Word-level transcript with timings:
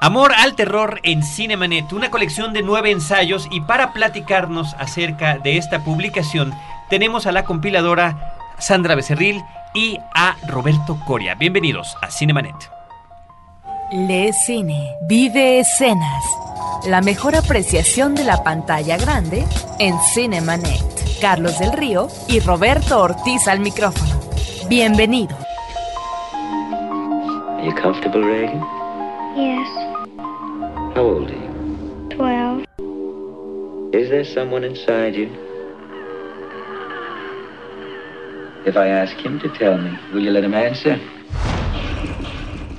Amor 0.00 0.32
al 0.32 0.54
terror 0.54 1.00
en 1.02 1.24
Cinemanet, 1.24 1.92
una 1.92 2.10
colección 2.10 2.52
de 2.52 2.62
nueve 2.62 2.92
ensayos 2.92 3.48
y 3.50 3.60
para 3.60 3.92
platicarnos 3.92 4.74
acerca 4.78 5.38
de 5.38 5.56
esta 5.56 5.80
publicación 5.80 6.54
tenemos 6.88 7.26
a 7.26 7.32
la 7.32 7.44
compiladora 7.44 8.36
Sandra 8.58 8.94
Becerril 8.94 9.42
y 9.74 9.98
a 10.14 10.36
Roberto 10.46 11.00
Coria. 11.04 11.34
Bienvenidos 11.34 11.96
a 12.00 12.12
Cinemanet. 12.12 12.54
Le 13.90 14.32
Cine, 14.32 14.94
vive 15.08 15.58
escenas. 15.58 16.24
La 16.86 17.00
mejor 17.00 17.34
apreciación 17.34 18.14
de 18.14 18.22
la 18.22 18.44
pantalla 18.44 18.98
grande 18.98 19.44
en 19.80 19.98
Cinemanet. 20.14 21.20
Carlos 21.20 21.58
del 21.58 21.72
Río 21.72 22.06
y 22.28 22.38
Roberto 22.38 23.02
Ortiz 23.02 23.48
al 23.48 23.58
micrófono. 23.58 24.20
Bienvenido. 24.68 25.36
Are 27.56 27.66
you 27.66 27.74
comfortable, 27.74 28.22
Reagan? 28.22 28.78
Yes, 29.34 29.87
How 30.98 31.04
old 31.04 31.30
are 31.30 31.32
you? 31.32 32.08
12. 32.10 32.64
Is 33.94 34.10
there 34.10 34.24
someone 34.24 34.64
inside 34.64 35.14
you? 35.14 35.28
If 38.66 38.76
I 38.76 38.88
ask 38.88 39.14
him 39.14 39.38
to 39.38 39.48
tell 39.48 39.78
me, 39.78 39.96
will 40.12 40.24
you 40.24 40.32
let 40.32 40.42
him 40.42 40.54
answer? 40.54 40.98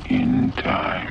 in 0.09 0.51
time. 0.57 1.07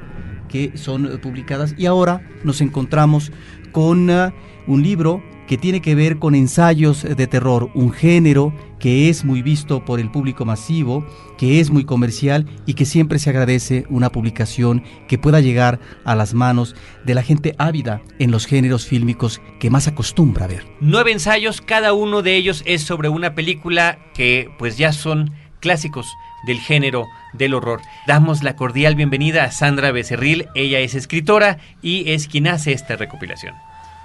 que 0.49 0.77
son 0.77 1.05
eh, 1.05 1.17
publicadas 1.17 1.73
y 1.77 1.85
ahora 1.85 2.27
nos 2.43 2.61
encontramos 2.61 3.31
con 3.71 4.09
ah, 4.11 4.33
un 4.67 4.83
libro 4.83 5.21
que 5.47 5.57
tiene 5.57 5.81
que 5.81 5.95
ver 5.95 6.17
con 6.17 6.33
ensayos 6.33 7.03
de 7.03 7.27
terror, 7.27 7.69
un 7.73 7.91
género 7.91 8.53
que 8.79 9.09
es 9.09 9.25
muy 9.25 9.41
visto 9.41 9.83
por 9.83 9.99
el 9.99 10.09
público 10.09 10.45
masivo, 10.45 11.05
que 11.37 11.59
es 11.59 11.71
muy 11.71 11.83
comercial 11.83 12.47
y 12.65 12.75
que 12.75 12.85
siempre 12.85 13.19
se 13.19 13.31
agradece 13.31 13.85
una 13.89 14.11
publicación 14.11 14.83
que 15.09 15.17
pueda 15.17 15.41
llegar 15.41 15.79
a 16.05 16.15
las 16.15 16.33
manos 16.33 16.73
de 17.05 17.15
la 17.15 17.21
gente 17.21 17.53
ávida 17.57 18.01
en 18.17 18.31
los 18.31 18.45
géneros 18.45 18.85
fílmicos 18.85 19.41
que 19.59 19.69
más 19.69 19.89
acostumbra 19.89 20.45
a 20.45 20.47
ver. 20.47 20.65
Nueve 20.79 21.11
ensayos, 21.11 21.59
cada 21.59 21.91
uno 21.91 22.21
de 22.21 22.37
ellos 22.37 22.63
es 22.65 22.83
sobre 22.83 23.09
una 23.09 23.35
película 23.35 23.99
que 24.13 24.49
pues 24.57 24.77
ya 24.77 24.93
son 24.93 25.33
clásicos 25.59 26.07
del 26.47 26.59
género 26.59 27.07
del 27.33 27.53
horror. 27.53 27.81
Damos 28.07 28.41
la 28.41 28.55
cordial 28.55 28.95
bienvenida 28.95 29.43
a 29.43 29.51
Sandra 29.51 29.91
Becerril, 29.91 30.47
ella 30.55 30.79
es 30.79 30.95
escritora 30.95 31.57
y 31.81 32.09
es 32.11 32.27
quien 32.27 32.47
hace 32.47 32.71
esta 32.71 32.95
recopilación. 32.95 33.53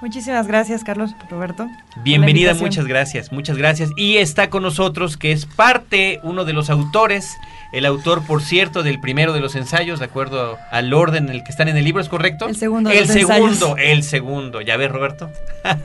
Muchísimas 0.01 0.47
gracias, 0.47 0.85
Carlos, 0.85 1.15
Roberto. 1.31 1.69
Bienvenida, 2.03 2.53
muchas 2.55 2.87
gracias, 2.87 3.33
muchas 3.33 3.57
gracias. 3.57 3.91
Y 3.97 4.19
está 4.19 4.51
con 4.51 4.63
nosotros, 4.63 5.17
que 5.17 5.33
es 5.33 5.47
parte, 5.47 6.21
uno 6.23 6.45
de 6.45 6.53
los 6.53 6.69
autores, 6.69 7.39
el 7.77 7.85
autor, 7.85 8.25
por 8.25 8.43
cierto, 8.43 8.83
del 8.83 9.01
primero 9.01 9.33
de 9.35 9.41
los 9.41 9.55
ensayos, 9.55 9.99
de 9.99 10.07
acuerdo 10.07 10.59
al 10.71 10.95
orden 10.95 11.29
en 11.29 11.35
el 11.35 11.45
que 11.45 11.51
están 11.51 11.69
en 11.69 11.77
el 11.77 11.85
libro, 11.85 12.01
¿es 12.01 12.09
correcto? 12.09 12.49
El 12.49 12.57
segundo 12.57 12.89
de 12.89 12.99
El 12.99 13.05
los 13.07 13.13
segundo, 13.13 13.43
ensayos. 13.49 13.79
el 13.79 14.03
segundo. 14.03 14.61
¿Ya 14.63 14.77
ves, 14.77 14.91
Roberto? 14.91 15.31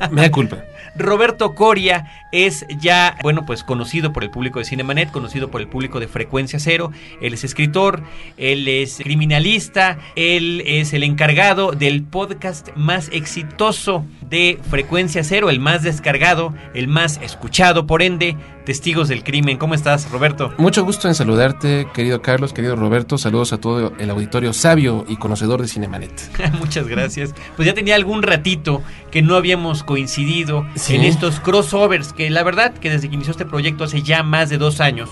Me 0.10 0.22
da 0.22 0.32
culpa. 0.32 0.58
Roberto 0.96 1.56
Coria 1.56 2.06
es 2.32 2.66
ya, 2.80 3.18
bueno, 3.24 3.46
pues 3.46 3.64
conocido 3.64 4.12
por 4.14 4.24
el 4.24 4.30
público 4.30 4.60
de 4.60 4.66
Cinemanet, 4.66 5.12
conocido 5.12 5.50
por 5.50 5.62
el 5.62 5.68
público 5.68 6.00
de 6.00 6.08
Frecuencia 6.08 6.60
Cero. 6.60 6.92
Él 7.22 7.34
es 7.34 7.44
escritor, 7.44 8.04
él 8.38 8.68
es 8.68 8.98
criminalista, 8.98 9.98
él 10.16 10.64
es 10.66 10.94
el 10.94 11.04
encargado 11.04 11.72
del 11.72 12.04
podcast 12.04 12.70
más 12.76 13.10
exitoso 13.12 14.06
de 14.30 14.60
Frecuencia 14.70 15.24
Cero, 15.24 15.50
el 15.50 15.60
más 15.60 15.84
descargado, 15.84 16.54
el 16.74 16.88
más 16.88 17.20
escuchado, 17.22 17.88
por 17.88 18.02
ende, 18.02 18.36
Testigos 18.66 19.08
del 19.08 19.24
Crimen. 19.24 19.58
¿Cómo 19.58 19.74
estás, 19.74 20.10
Roberto? 20.12 20.54
Mucho 20.58 20.84
gusto 20.86 21.08
en 21.08 21.16
saludarte, 21.16 21.88
querido 21.94 22.22
Carlos, 22.22 22.54
querido 22.54 22.76
Roberto. 22.76 23.18
Saludos 23.18 23.54
a 23.54 23.58
todo 23.58 23.94
el 23.98 24.10
auditorio 24.10 24.54
sabio 24.54 25.04
y 25.08 25.16
conocedor 25.18 25.62
de 25.62 25.68
Cinemanet. 25.68 26.12
Muchas 26.60 26.88
gracias. 26.88 27.34
Pues 27.56 27.66
ya 27.66 27.74
tenía 27.74 27.96
algún 27.96 28.22
ratito 28.22 28.82
que 29.10 29.22
no 29.22 29.36
habíamos 29.36 29.84
coincidido 29.84 30.66
Sí. 30.76 30.96
en 30.96 31.04
estos 31.04 31.40
crossovers, 31.40 32.14
que 32.14 32.30
la 32.30 32.44
verdad 32.44 32.74
que 32.74 32.90
desde 32.90 33.10
que 33.10 33.16
inició 33.16 33.32
este 33.32 33.46
proyecto 33.46 33.84
hace 33.84 34.02
ya 34.04 34.24
más 34.24 34.50
de 34.50 34.58
dos 34.58 34.80
años, 34.80 35.10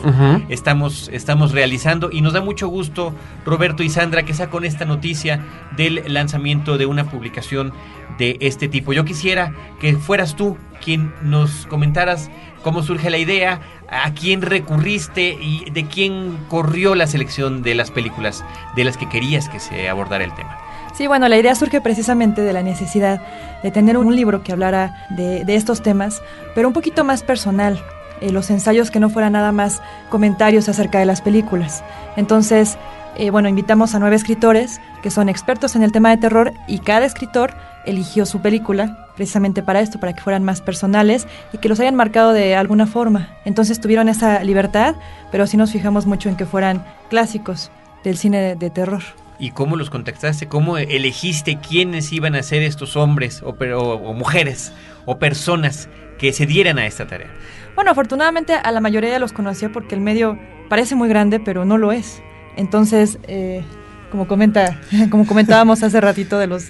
estamos, 0.49 1.09
estamos 1.11 1.51
realizando 1.51 2.09
y 2.11 2.21
nos 2.21 2.33
da 2.33 2.41
mucho 2.41 2.67
gusto, 2.67 3.13
Roberto 3.45 3.83
y 3.83 3.89
Sandra, 3.89 4.23
que 4.23 4.33
sea 4.33 4.49
con 4.49 4.63
esta 4.63 4.85
noticia 4.85 5.43
del 5.75 6.03
lanzamiento 6.07 6.77
de 6.77 6.85
una 6.85 7.09
publicación 7.09 7.73
de 8.17 8.37
este 8.41 8.67
tipo. 8.67 8.93
Yo 8.93 9.05
quisiera 9.05 9.53
que 9.79 9.95
fueras 9.97 10.35
tú 10.35 10.57
quien 10.83 11.13
nos 11.21 11.65
comentaras 11.67 12.29
cómo 12.63 12.83
surge 12.83 13.09
la 13.09 13.17
idea, 13.17 13.61
a 13.89 14.13
quién 14.13 14.41
recurriste 14.41 15.37
y 15.41 15.69
de 15.71 15.85
quién 15.85 16.37
corrió 16.47 16.95
la 16.95 17.07
selección 17.07 17.61
de 17.61 17.75
las 17.75 17.91
películas 17.91 18.43
de 18.75 18.83
las 18.83 18.97
que 18.97 19.09
querías 19.09 19.49
que 19.49 19.59
se 19.59 19.89
abordara 19.89 20.23
el 20.23 20.33
tema. 20.35 20.57
Sí, 20.93 21.07
bueno, 21.07 21.29
la 21.29 21.37
idea 21.37 21.55
surge 21.55 21.81
precisamente 21.81 22.41
de 22.41 22.51
la 22.51 22.61
necesidad 22.61 23.21
de 23.63 23.71
tener 23.71 23.97
un 23.97 24.15
libro 24.15 24.43
que 24.43 24.51
hablara 24.51 25.07
de, 25.11 25.43
estos 25.55 25.81
temas, 25.81 26.21
pero 26.55 26.67
un 26.67 26.73
poquito 26.73 27.03
más 27.03 27.23
personal. 27.23 27.81
eh, 28.21 28.31
los 28.33 28.49
ensayos 28.49 28.91
que 28.91 28.99
no 28.99 29.09
fueran 29.09 29.31
nada 29.31 29.53
más 29.53 29.81
comentarios 30.09 30.67
acerca 30.67 30.99
de 30.99 31.05
las 31.05 31.21
películas. 31.21 31.85
Entonces, 32.17 32.77
eh, 33.17 33.29
bueno, 33.31 33.49
invitamos 33.49 33.95
a 33.95 33.99
nueve 33.99 34.15
escritores 34.15 34.79
que 35.03 35.09
son 35.11 35.29
expertos 35.29 35.75
en 35.75 35.83
el 35.83 35.91
tema 35.91 36.09
de 36.09 36.17
terror 36.17 36.53
y 36.67 36.79
cada 36.79 37.05
escritor 37.05 37.53
eligió 37.85 38.25
su 38.25 38.41
película 38.41 39.07
precisamente 39.15 39.63
para 39.63 39.81
esto, 39.81 39.99
para 39.99 40.13
que 40.13 40.21
fueran 40.21 40.43
más 40.43 40.61
personales 40.61 41.27
y 41.51 41.57
que 41.57 41.69
los 41.69 41.79
hayan 41.79 41.95
marcado 41.95 42.31
de 42.33 42.55
alguna 42.55 42.85
forma. 42.87 43.29
Entonces 43.45 43.79
tuvieron 43.81 44.07
esa 44.09 44.43
libertad, 44.43 44.95
pero 45.31 45.47
sí 45.47 45.57
nos 45.57 45.71
fijamos 45.71 46.05
mucho 46.05 46.29
en 46.29 46.35
que 46.37 46.45
fueran 46.45 46.85
clásicos 47.09 47.71
del 48.03 48.17
cine 48.17 48.39
de- 48.39 48.55
de 48.55 48.69
terror. 48.69 49.01
¿Y 49.39 49.51
cómo 49.51 49.75
los 49.77 49.89
contactaste? 49.89 50.47
¿Cómo 50.47 50.77
elegiste 50.77 51.57
quiénes 51.59 52.11
iban 52.11 52.35
a 52.35 52.43
ser 52.43 52.61
estos 52.61 52.95
hombres 52.97 53.41
o- 53.41 53.49
o 53.57 54.13
mujeres 54.13 54.73
o 55.05 55.17
personas 55.17 55.89
que 56.17 56.33
se 56.33 56.45
dieran 56.45 56.77
a 56.77 56.85
esta 56.85 57.07
tarea? 57.07 57.29
Bueno, 57.75 57.91
afortunadamente 57.91 58.53
a 58.53 58.71
la 58.71 58.81
mayoría 58.81 59.17
los 59.19 59.31
conocía 59.31 59.69
porque 59.71 59.95
el 59.95 60.01
medio 60.01 60.37
parece 60.67 60.95
muy 60.95 61.07
grande, 61.07 61.39
pero 61.39 61.63
no 61.65 61.77
lo 61.77 61.91
es. 61.93 62.21
Entonces, 62.57 63.19
eh, 63.27 63.63
como 64.11 64.27
comenta, 64.27 64.79
como 65.09 65.25
comentábamos 65.25 65.83
hace 65.83 66.01
ratito 66.01 66.37
de 66.37 66.47
los 66.47 66.69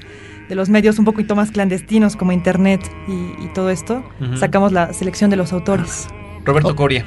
de 0.49 0.55
los 0.55 0.67
medios 0.67 0.97
un 0.97 1.05
poquito 1.05 1.35
más 1.35 1.51
clandestinos 1.51 2.15
como 2.15 2.31
internet 2.31 2.81
y, 3.07 3.45
y 3.45 3.53
todo 3.53 3.69
esto, 3.69 4.03
sacamos 4.39 4.71
la 4.71 4.93
selección 4.93 5.29
de 5.29 5.35
los 5.35 5.53
autores. 5.53 6.07
Roberto 6.43 6.69
Oh. 6.69 6.75
Coria. 6.75 7.05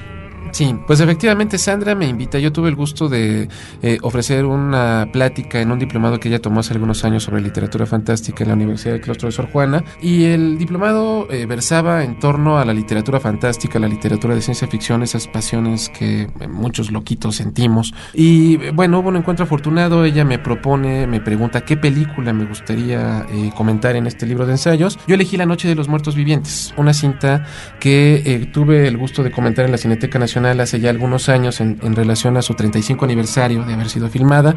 Sí, 0.52 0.76
pues 0.87 1.00
efectivamente 1.00 1.56
Sandra 1.56 1.94
me 1.94 2.06
invita. 2.06 2.38
Yo 2.38 2.52
tuve 2.52 2.69
el 2.69 2.76
gusto 2.76 3.08
de 3.08 3.49
eh, 3.81 3.99
ofrecer 4.02 4.44
una 4.44 5.08
plática 5.10 5.62
en 5.62 5.72
un 5.72 5.78
diplomado 5.78 6.20
que 6.20 6.28
ella 6.28 6.43
tomó 6.43 6.60
hace 6.60 6.75
algunos 6.75 7.04
años 7.06 7.22
sobre 7.22 7.40
literatura 7.40 7.87
fantástica 7.87 8.44
en 8.44 8.49
la 8.49 8.54
Universidad 8.54 8.93
del 8.93 9.00
Claustro 9.00 9.28
de 9.28 9.32
Sor 9.32 9.50
Juana. 9.50 9.82
Y 10.02 10.25
el 10.25 10.58
diplomado 10.58 11.26
eh, 11.31 11.46
versaba 11.46 12.04
en 12.04 12.19
torno 12.19 12.58
a 12.58 12.66
la 12.66 12.75
literatura 12.75 13.19
fantástica, 13.19 13.78
la 13.78 13.88
literatura 13.88 14.34
de 14.34 14.43
ciencia 14.43 14.69
ficción, 14.69 15.02
esas 15.02 15.26
pasiones 15.26 15.88
que 15.88 16.28
eh, 16.38 16.49
muchos 16.49 16.93
loquitos 16.93 17.37
sentimos. 17.37 17.94
Y 18.12 18.58
bueno, 18.72 18.99
hubo 18.99 19.08
un 19.08 19.16
encuentro 19.16 19.44
afortunado. 19.44 20.04
Ella 20.04 20.26
me 20.26 20.38
propone, 20.38 21.06
me 21.06 21.22
pregunta 21.22 21.62
qué 21.62 21.78
película 21.78 22.34
me 22.34 22.44
gustaría 22.44 23.26
comentar 23.56 23.96
en 23.96 24.06
este 24.06 24.26
libro 24.26 24.44
de 24.44 24.52
ensayos. 24.52 24.99
Yo 25.06 25.14
elegí 25.14 25.38
La 25.38 25.46
Noche 25.46 25.66
de 25.66 25.75
los 25.75 25.88
Muertos 25.88 26.14
Vivientes, 26.14 26.75
una 26.76 26.93
cinta 26.93 27.46
que 27.81 28.50
tuve 28.52 28.87
el 28.87 28.99
gusto 28.99 29.22
de 29.22 29.31
comentar 29.31 29.64
en 29.64 29.72
la 29.72 29.78
Cineteca 29.78 30.19
Nacional 30.19 30.41
hace 30.46 30.80
ya 30.80 30.90
algunos 30.90 31.28
años 31.28 31.60
en, 31.60 31.78
en 31.82 31.94
relación 31.94 32.36
a 32.36 32.42
su 32.42 32.54
35 32.54 33.04
aniversario 33.04 33.64
de 33.64 33.74
haber 33.74 33.88
sido 33.88 34.08
filmada. 34.08 34.56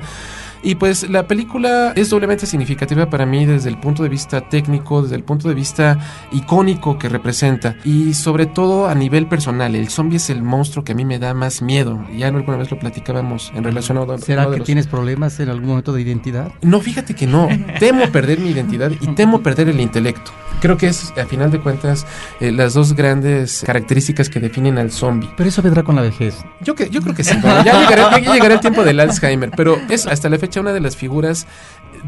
Y 0.66 0.74
pues 0.74 1.08
la 1.08 1.28
película 1.28 1.94
es 1.96 2.10
doblemente 2.10 2.48
significativa 2.48 3.08
para 3.08 3.28
mí 3.28 3.46
desde 3.46 3.70
el 3.70 3.78
punto 3.78 4.02
de 4.02 4.10
vista 4.10 4.50
técnico, 4.50 5.04
desde 5.04 5.16
el 5.16 5.24
punto 5.24 5.48
de 5.48 5.54
vista 5.54 6.00
icónico 6.32 6.98
que 6.98 7.08
representa 7.08 7.76
y 7.84 8.16
sobre 8.16 8.48
todo 8.48 8.88
a 8.88 8.96
nivel 8.96 9.28
personal. 9.28 9.76
El 9.76 9.90
zombie 9.90 10.18
es 10.18 10.32
el 10.32 10.42
monstruo 10.42 10.84
que 10.84 10.94
a 10.94 10.96
mí 10.96 11.06
me 11.06 11.20
da 11.20 11.36
más 11.36 11.62
miedo. 11.62 12.04
Ya 12.18 12.30
alguna 12.30 12.58
vez 12.58 12.72
lo 12.72 12.80
platicábamos 12.80 13.52
en 13.54 13.64
relación 13.64 14.00
a... 14.00 14.18
¿Será 14.18 14.50
que 14.50 14.62
tienes 14.62 14.88
problemas 14.88 15.40
en 15.40 15.50
algún 15.50 15.68
momento 15.68 15.94
de 15.94 16.02
identidad? 16.02 16.52
No, 16.64 16.82
fíjate 16.82 17.14
que 17.14 17.28
no. 17.28 17.48
Temo 17.80 18.08
perder 18.12 18.40
mi 18.40 18.50
identidad 18.50 18.92
y 19.00 19.08
temo 19.10 19.44
perder 19.44 19.70
el 19.70 19.80
intelecto. 19.80 20.32
Creo 20.62 20.78
que 20.78 20.88
es, 20.88 21.14
a 21.18 21.26
final 21.26 21.52
de 21.52 21.60
cuentas, 21.60 22.06
eh, 22.40 22.52
las 22.52 22.74
dos 22.74 22.94
grandes 22.94 23.64
características 23.66 24.30
que 24.30 24.40
definen 24.40 24.78
al 24.78 24.92
zombie. 24.92 25.30
Pero 25.38 25.50
eso 25.50 25.62
vendrá 25.62 25.84
con 25.84 25.96
la 25.96 26.02
vejez. 26.02 26.44
Yo, 26.62 26.76
que, 26.76 26.90
yo 26.90 27.02
creo 27.02 27.16
que 27.16 27.24
sí. 27.24 27.38
ya, 27.42 27.64
llegará, 27.82 28.20
ya 28.20 28.34
llegará 28.34 28.56
el 28.56 28.60
tiempo 28.60 28.84
del 28.84 29.00
Alzheimer, 29.00 29.52
pero 29.56 29.78
es 29.90 30.08
hasta 30.08 30.30
la 30.30 30.38
fecha 30.38 30.62
una 30.62 30.74
de 30.74 30.82
las 30.82 30.96
figuras 30.96 31.48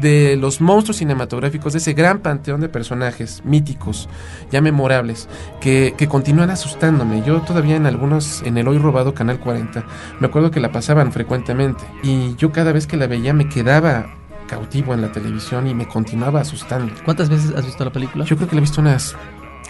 de 0.00 0.36
los 0.36 0.60
monstruos 0.60 0.98
cinematográficos, 0.98 1.72
de 1.72 1.78
ese 1.78 1.92
gran 1.92 2.20
panteón 2.20 2.60
de 2.60 2.68
personajes 2.68 3.42
míticos, 3.44 4.08
ya 4.50 4.60
memorables, 4.60 5.28
que, 5.60 5.94
que 5.96 6.08
continúan 6.08 6.50
asustándome. 6.50 7.22
Yo 7.24 7.40
todavía 7.42 7.76
en 7.76 7.86
algunos, 7.86 8.42
en 8.42 8.58
el 8.58 8.68
hoy 8.68 8.78
robado 8.78 9.14
Canal 9.14 9.40
40, 9.40 9.84
me 10.20 10.26
acuerdo 10.26 10.50
que 10.50 10.60
la 10.60 10.72
pasaban 10.72 11.12
frecuentemente 11.12 11.84
y 12.02 12.36
yo 12.36 12.52
cada 12.52 12.72
vez 12.72 12.86
que 12.86 12.96
la 12.96 13.06
veía 13.06 13.32
me 13.32 13.48
quedaba 13.48 14.17
cautivo 14.48 14.94
en 14.94 15.02
la 15.02 15.12
televisión 15.12 15.68
y 15.68 15.74
me 15.74 15.86
continuaba 15.86 16.40
asustando. 16.40 16.92
¿Cuántas 17.04 17.28
veces 17.28 17.54
has 17.56 17.64
visto 17.64 17.84
la 17.84 17.92
película? 17.92 18.24
Yo 18.24 18.36
creo 18.36 18.48
que 18.48 18.56
la 18.56 18.58
he 18.58 18.62
visto 18.62 18.80
unas 18.80 19.14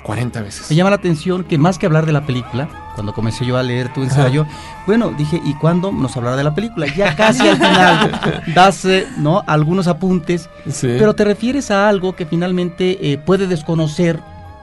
40 0.02 0.40
veces. 0.40 0.70
Me 0.70 0.76
llama 0.76 0.90
la 0.90 0.96
atención 0.96 1.44
que 1.44 1.58
más 1.58 1.78
que 1.78 1.84
hablar 1.84 2.06
de 2.06 2.12
la 2.12 2.24
película, 2.24 2.68
cuando 2.94 3.12
comencé 3.12 3.44
yo 3.44 3.58
a 3.58 3.62
leer 3.62 3.92
tu 3.92 4.02
ensayo, 4.02 4.46
bueno, 4.86 5.10
dije, 5.10 5.40
¿y 5.44 5.52
cuándo 5.54 5.92
nos 5.92 6.16
hablará 6.16 6.36
de 6.36 6.44
la 6.44 6.54
película? 6.54 6.86
Ya 6.96 7.14
casi 7.14 7.46
al 7.46 7.56
final 7.56 8.42
das 8.54 8.84
eh, 8.86 9.06
¿no? 9.18 9.42
algunos 9.46 9.86
apuntes, 9.86 10.48
pero 10.80 11.14
te 11.14 11.24
refieres 11.24 11.70
a 11.70 11.88
algo 11.88 12.16
que 12.16 12.24
finalmente 12.24 13.12
eh, 13.12 13.18
puede 13.18 13.46
desconocer 13.46 14.20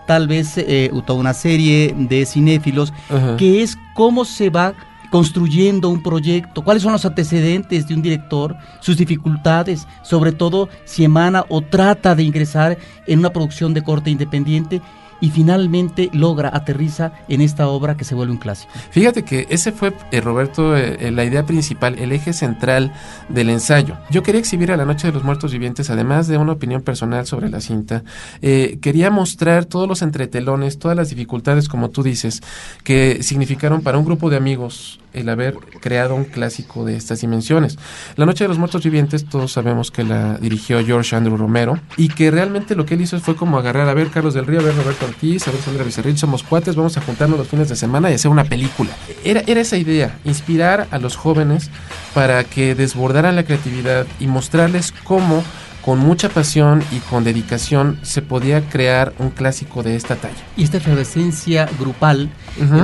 tal 0.08 0.28
vez 0.28 0.58
eh, 0.58 0.92
toda 1.06 1.20
una 1.20 1.34
serie 1.34 1.94
de 1.98 2.26
cinéfilos, 2.26 2.94
que 3.38 3.62
es 3.62 3.78
cómo 3.94 4.26
se 4.26 4.50
va 4.50 4.74
construyendo 5.16 5.88
un 5.88 6.04
proyecto, 6.04 6.62
cuáles 6.62 6.84
son 6.84 6.92
los 6.92 7.06
antecedentes 7.06 7.88
de 7.88 7.94
un 7.94 8.02
director, 8.02 8.58
sus 8.82 8.98
dificultades, 8.98 9.88
sobre 10.04 10.34
todo 10.34 10.68
si 10.84 11.06
emana 11.06 11.46
o 11.48 11.62
trata 11.62 12.16
de 12.16 12.24
ingresar 12.24 12.78
en 13.08 13.20
una 13.20 13.32
producción 13.32 13.74
de 13.74 13.82
corte 13.82 14.10
independiente 14.10 14.82
y 15.22 15.30
finalmente 15.30 16.10
logra, 16.12 16.52
aterriza 16.54 17.14
en 17.30 17.40
esta 17.40 17.70
obra 17.70 17.96
que 17.96 18.04
se 18.04 18.14
vuelve 18.14 18.34
un 18.34 18.40
clásico. 18.40 18.74
Fíjate 18.92 19.24
que 19.24 19.48
ese 19.50 19.72
fue, 19.72 19.94
eh, 20.12 20.20
Roberto, 20.20 20.76
eh, 20.76 20.98
eh, 21.00 21.12
la 21.12 21.24
idea 21.24 21.46
principal, 21.46 21.98
el 21.98 22.12
eje 22.12 22.34
central 22.34 22.92
del 23.30 23.50
ensayo. 23.50 23.96
Yo 24.10 24.22
quería 24.22 24.42
exhibir 24.42 24.74
a 24.74 24.76
la 24.76 24.84
Noche 24.84 25.08
de 25.08 25.14
los 25.14 25.24
Muertos 25.24 25.54
Vivientes, 25.54 25.90
además 25.90 26.28
de 26.28 26.38
una 26.38 26.52
opinión 26.52 26.82
personal 26.82 27.26
sobre 27.26 27.50
la 27.50 27.62
cinta, 27.62 28.04
quería 28.42 29.10
mostrar 29.12 29.64
todos 29.64 29.88
los 29.88 30.02
entretelones, 30.02 30.78
todas 30.78 30.98
las 30.98 31.10
dificultades, 31.10 31.70
como 31.70 31.90
tú 31.90 32.04
dices, 32.04 32.42
que 32.84 33.24
significaron 33.24 33.82
para 33.82 33.98
un 33.98 34.04
grupo 34.04 34.30
de 34.30 34.36
amigos 34.36 35.00
el 35.16 35.30
haber 35.30 35.56
creado 35.80 36.16
un 36.16 36.26
clásico 36.26 36.86
de 36.86 36.96
estas 36.96 37.22
dimensiones. 37.22 37.78
La 38.16 38.26
Noche 38.26 38.44
de 38.44 38.50
los 38.50 38.58
Muertos 38.58 38.84
Vivientes, 38.84 39.26
todos 39.26 39.52
sabemos 39.52 39.92
que 39.92 40.04
la 40.04 40.38
dirigió 40.38 40.86
George 40.86 41.16
Andrew 41.16 41.38
Romero 41.38 41.80
y 41.98 42.10
que 42.10 42.30
realmente 42.32 42.76
lo 42.76 42.86
que 42.86 42.96
él 42.96 43.02
hizo 43.02 43.20
fue 43.20 43.36
como 43.36 43.58
agarrar 43.58 43.90
a 43.90 43.94
ver 43.94 44.10
Carlos 44.10 44.34
del 44.34 44.46
Río, 44.46 44.60
a 44.60 44.64
ver 44.64 44.76
Roberto 44.76 45.06
Ortiz, 45.06 45.48
a 45.48 45.52
ver 45.52 45.62
Sandra 45.62 45.84
Becerril, 45.84 46.18
somos 46.18 46.44
cuates, 46.44 46.76
vamos 46.76 46.98
a 46.98 47.02
juntarnos 47.02 47.40
los 47.40 47.48
fines 47.48 47.70
de 47.70 47.76
semana 47.76 48.12
y 48.12 48.16
hacer 48.16 48.30
una 48.30 48.44
película. 48.44 48.92
Era, 49.24 49.42
era 49.48 49.62
esa 49.62 49.78
idea, 49.78 50.20
inspirar 50.26 50.88
a 50.92 51.00
los 51.00 51.16
jóvenes 51.16 51.70
para 52.14 52.44
que 52.44 52.76
desbordaran 52.76 53.36
la 53.36 53.44
creatividad 53.44 54.06
y 54.20 54.28
mostrarles 54.28 54.94
cómo 55.04 55.44
con 55.86 56.00
mucha 56.00 56.30
pasión 56.30 56.84
y 56.92 56.98
con 56.98 57.24
dedicación 57.24 58.00
se 58.02 58.24
podía 58.24 58.68
crear 58.70 59.14
un 59.20 59.30
clásico 59.30 59.84
de 59.84 59.96
esta 59.96 60.16
talla. 60.16 60.34
Y 60.58 60.64
esta 60.64 60.78
efervescencia 60.78 61.70
grupal 61.80 62.32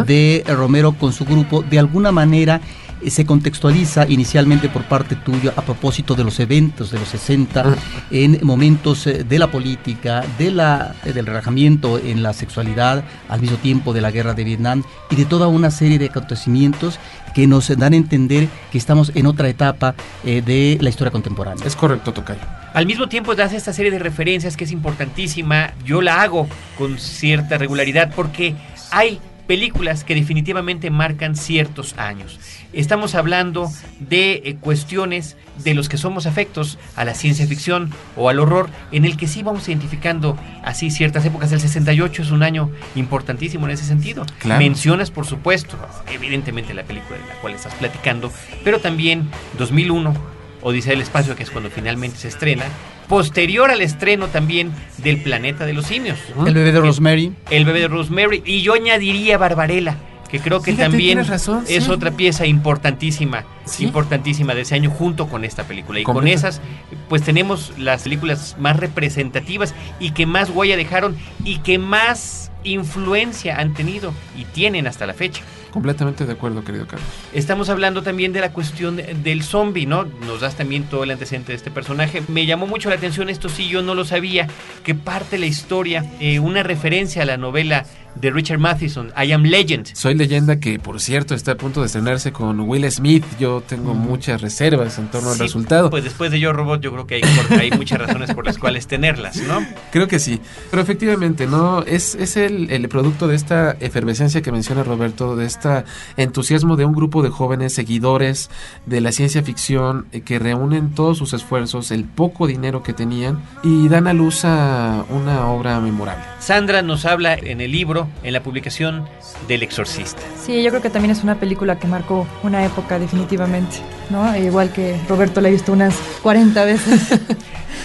de 0.05 0.43
Romero 0.47 0.93
con 0.93 1.11
su 1.11 1.25
grupo, 1.25 1.63
de 1.63 1.79
alguna 1.79 2.11
manera 2.11 2.61
eh, 3.01 3.09
se 3.09 3.25
contextualiza 3.25 4.07
inicialmente 4.07 4.69
por 4.69 4.83
parte 4.83 5.15
tuya 5.15 5.51
a 5.55 5.63
propósito 5.63 6.13
de 6.13 6.23
los 6.23 6.39
eventos 6.39 6.91
de 6.91 6.99
los 6.99 7.07
60 7.07 7.75
en 8.11 8.39
momentos 8.43 9.07
eh, 9.07 9.23
de 9.23 9.39
la 9.39 9.49
política, 9.49 10.23
de 10.37 10.51
la, 10.51 10.93
eh, 11.03 11.11
del 11.11 11.25
relajamiento 11.25 11.97
en 11.97 12.21
la 12.21 12.33
sexualidad, 12.33 13.03
al 13.29 13.41
mismo 13.41 13.57
tiempo 13.57 13.93
de 13.93 14.01
la 14.01 14.11
guerra 14.11 14.35
de 14.35 14.43
Vietnam 14.43 14.83
y 15.09 15.15
de 15.15 15.25
toda 15.25 15.47
una 15.47 15.71
serie 15.71 15.97
de 15.97 16.05
acontecimientos 16.05 16.99
que 17.33 17.47
nos 17.47 17.75
dan 17.75 17.93
a 17.93 17.95
entender 17.95 18.47
que 18.71 18.77
estamos 18.77 19.11
en 19.15 19.25
otra 19.25 19.49
etapa 19.49 19.95
de 20.23 20.77
la 20.81 20.89
historia 20.89 21.11
contemporánea. 21.11 21.65
Es 21.65 21.75
correcto, 21.75 22.13
Tocayo. 22.13 22.60
Al 22.73 22.85
mismo 22.85 23.07
tiempo 23.09 23.35
das 23.35 23.51
esta 23.51 23.73
serie 23.73 23.91
de 23.91 23.99
referencias 23.99 24.55
que 24.55 24.63
es 24.63 24.71
importantísima. 24.71 25.73
Yo 25.83 26.01
la 26.01 26.21
hago 26.21 26.47
con 26.77 26.97
cierta 26.99 27.57
regularidad 27.57 28.13
porque 28.15 28.55
hay 28.91 29.19
películas 29.45 30.05
que 30.05 30.15
definitivamente 30.15 30.89
marcan 30.89 31.35
ciertos 31.35 31.97
años. 31.97 32.39
Estamos 32.71 33.15
hablando 33.15 33.69
de 33.99 34.41
eh, 34.45 34.55
cuestiones 34.61 35.35
de 35.61 35.73
los 35.73 35.89
que 35.89 35.97
somos 35.97 36.25
afectos 36.25 36.79
a 36.95 37.03
la 37.03 37.13
ciencia 37.13 37.45
ficción 37.45 37.91
o 38.15 38.29
al 38.29 38.39
horror, 38.39 38.69
en 38.93 39.03
el 39.03 39.17
que 39.17 39.27
sí 39.27 39.43
vamos 39.43 39.67
identificando 39.67 40.37
así 40.63 40.89
ciertas 40.89 41.25
épocas. 41.25 41.51
El 41.51 41.59
68 41.59 42.21
es 42.21 42.31
un 42.31 42.43
año 42.43 42.71
importantísimo 42.95 43.65
en 43.65 43.73
ese 43.73 43.83
sentido. 43.83 44.25
Mencionas, 44.45 45.11
por 45.11 45.25
supuesto, 45.25 45.77
evidentemente 46.09 46.73
la 46.73 46.83
película 46.83 47.19
de 47.19 47.27
la 47.27 47.33
cual 47.41 47.53
estás 47.53 47.73
platicando, 47.75 48.31
pero 48.63 48.79
también 48.79 49.29
2001, 49.57 50.13
Odisea 50.61 50.91
del 50.91 51.01
Espacio, 51.01 51.35
que 51.35 51.43
es 51.43 51.49
cuando 51.49 51.69
finalmente 51.69 52.17
se 52.17 52.27
estrena, 52.27 52.65
posterior 53.07 53.71
al 53.71 53.81
estreno 53.81 54.27
también 54.27 54.71
del 54.97 55.21
Planeta 55.21 55.65
de 55.65 55.73
los 55.73 55.85
Simios. 55.85 56.19
El 56.45 56.53
bebé 56.53 56.71
de 56.71 56.79
Rosemary. 56.79 57.33
El 57.49 57.65
bebé 57.65 57.81
de 57.81 57.87
Rosemary. 57.87 58.41
Y 58.45 58.61
yo 58.61 58.73
añadiría 58.73 59.37
Barbarella, 59.37 59.97
que 60.29 60.39
creo 60.39 60.61
que 60.61 60.73
también 60.73 61.19
es 61.19 61.89
otra 61.89 62.11
pieza 62.11 62.45
importantísima, 62.45 63.43
importantísima 63.79 64.55
de 64.55 64.61
ese 64.61 64.75
año 64.75 64.89
junto 64.89 65.27
con 65.27 65.45
esta 65.45 65.63
película. 65.63 65.99
Y 65.99 66.03
con 66.03 66.27
esas, 66.27 66.61
pues 67.09 67.23
tenemos 67.23 67.73
las 67.77 68.03
películas 68.03 68.55
más 68.59 68.77
representativas 68.77 69.73
y 69.99 70.11
que 70.11 70.25
más 70.25 70.49
huella 70.49 70.77
dejaron 70.77 71.15
y 71.43 71.59
que 71.59 71.77
más 71.77 72.51
influencia 72.63 73.59
han 73.59 73.73
tenido 73.73 74.13
y 74.37 74.45
tienen 74.45 74.87
hasta 74.87 75.05
la 75.05 75.13
fecha. 75.13 75.41
Completamente 75.71 76.25
de 76.25 76.33
acuerdo, 76.33 76.63
querido 76.65 76.85
Carlos. 76.85 77.07
Estamos 77.33 77.69
hablando 77.69 78.03
también 78.03 78.33
de 78.33 78.41
la 78.41 78.51
cuestión 78.51 78.97
del 78.97 79.41
zombie, 79.41 79.85
¿no? 79.85 80.03
Nos 80.03 80.41
das 80.41 80.55
también 80.55 80.83
todo 80.83 81.05
el 81.05 81.11
antecedente 81.11 81.53
de 81.53 81.55
este 81.55 81.71
personaje. 81.71 82.21
Me 82.27 82.45
llamó 82.45 82.67
mucho 82.67 82.89
la 82.89 82.95
atención, 82.95 83.29
esto 83.29 83.47
sí, 83.47 83.69
yo 83.69 83.81
no 83.81 83.95
lo 83.95 84.03
sabía, 84.03 84.47
que 84.83 84.95
parte 84.95 85.37
la 85.37 85.45
historia, 85.45 86.05
eh, 86.19 86.39
una 86.39 86.61
referencia 86.63 87.23
a 87.23 87.25
la 87.25 87.37
novela 87.37 87.85
de 88.15 88.29
Richard 88.29 88.59
Matheson, 88.59 89.13
I 89.17 89.31
Am 89.31 89.43
Legend. 89.43 89.93
Soy 89.93 90.15
leyenda 90.15 90.59
que, 90.59 90.79
por 90.79 90.99
cierto, 90.99 91.33
está 91.33 91.53
a 91.53 91.55
punto 91.55 91.79
de 91.79 91.85
estrenarse 91.85 92.31
con 92.31 92.59
Will 92.61 92.89
Smith. 92.91 93.23
Yo 93.39 93.50
tengo 93.59 93.93
muchas 93.93 94.39
reservas 94.39 94.97
en 94.97 95.11
torno 95.11 95.31
al 95.31 95.39
resultado. 95.39 95.89
Pues 95.89 96.05
después 96.05 96.31
de 96.31 96.39
Yo 96.39 96.53
Robot, 96.53 96.81
yo 96.81 96.93
creo 96.93 97.05
que 97.05 97.15
hay, 97.15 97.21
hay 97.59 97.71
muchas 97.71 97.99
razones 97.99 98.33
por 98.33 98.45
las 98.45 98.57
cuales 98.57 98.87
tenerlas, 98.87 99.35
¿no? 99.41 99.65
Creo 99.91 100.07
que 100.07 100.19
sí. 100.19 100.39
Pero 100.69 100.81
efectivamente, 100.81 101.47
¿no? 101.47 101.83
Es, 101.83 102.15
es 102.15 102.37
el, 102.37 102.71
el 102.71 102.87
producto 102.87 103.27
de 103.27 103.35
esta 103.35 103.75
efervescencia 103.79 104.41
que 104.41 104.53
menciona 104.53 104.83
Roberto, 104.83 105.35
de 105.35 105.45
este 105.45 105.83
entusiasmo 106.17 106.77
de 106.77 106.85
un 106.85 106.93
grupo 106.93 107.23
de 107.23 107.29
jóvenes 107.29 107.73
seguidores 107.73 108.49
de 108.85 109.01
la 109.01 109.11
ciencia 109.11 109.43
ficción 109.43 110.05
eh, 110.11 110.21
que 110.21 110.39
reúnen 110.39 110.93
todos 110.93 111.17
sus 111.17 111.33
esfuerzos, 111.33 111.91
el 111.91 112.05
poco 112.05 112.47
dinero 112.47 112.83
que 112.83 112.93
tenían 112.93 113.41
y 113.63 113.89
dan 113.89 114.07
a 114.07 114.13
luz 114.13 114.45
a 114.45 115.03
una 115.09 115.47
obra 115.47 115.79
memorable. 115.79 116.23
Sandra 116.39 116.81
nos 116.81 117.05
habla 117.05 117.33
en 117.33 117.61
el 117.61 117.71
libro, 117.71 118.07
en 118.23 118.33
la 118.33 118.43
publicación 118.43 119.05
del 119.47 119.63
Exorcista. 119.63 120.21
Sí, 120.39 120.63
yo 120.63 120.69
creo 120.69 120.81
que 120.81 120.89
también 120.89 121.11
es 121.11 121.23
una 121.23 121.35
película 121.39 121.79
que 121.79 121.87
marcó 121.87 122.27
una 122.43 122.65
época 122.65 122.99
definitivamente, 123.45 123.77
¿no? 124.09 124.37
Igual 124.37 124.71
que 124.71 124.99
Roberto 125.07 125.41
la 125.41 125.47
ha 125.49 125.51
visto 125.51 125.71
unas 125.71 125.95
40 126.21 126.65
veces. 126.65 127.19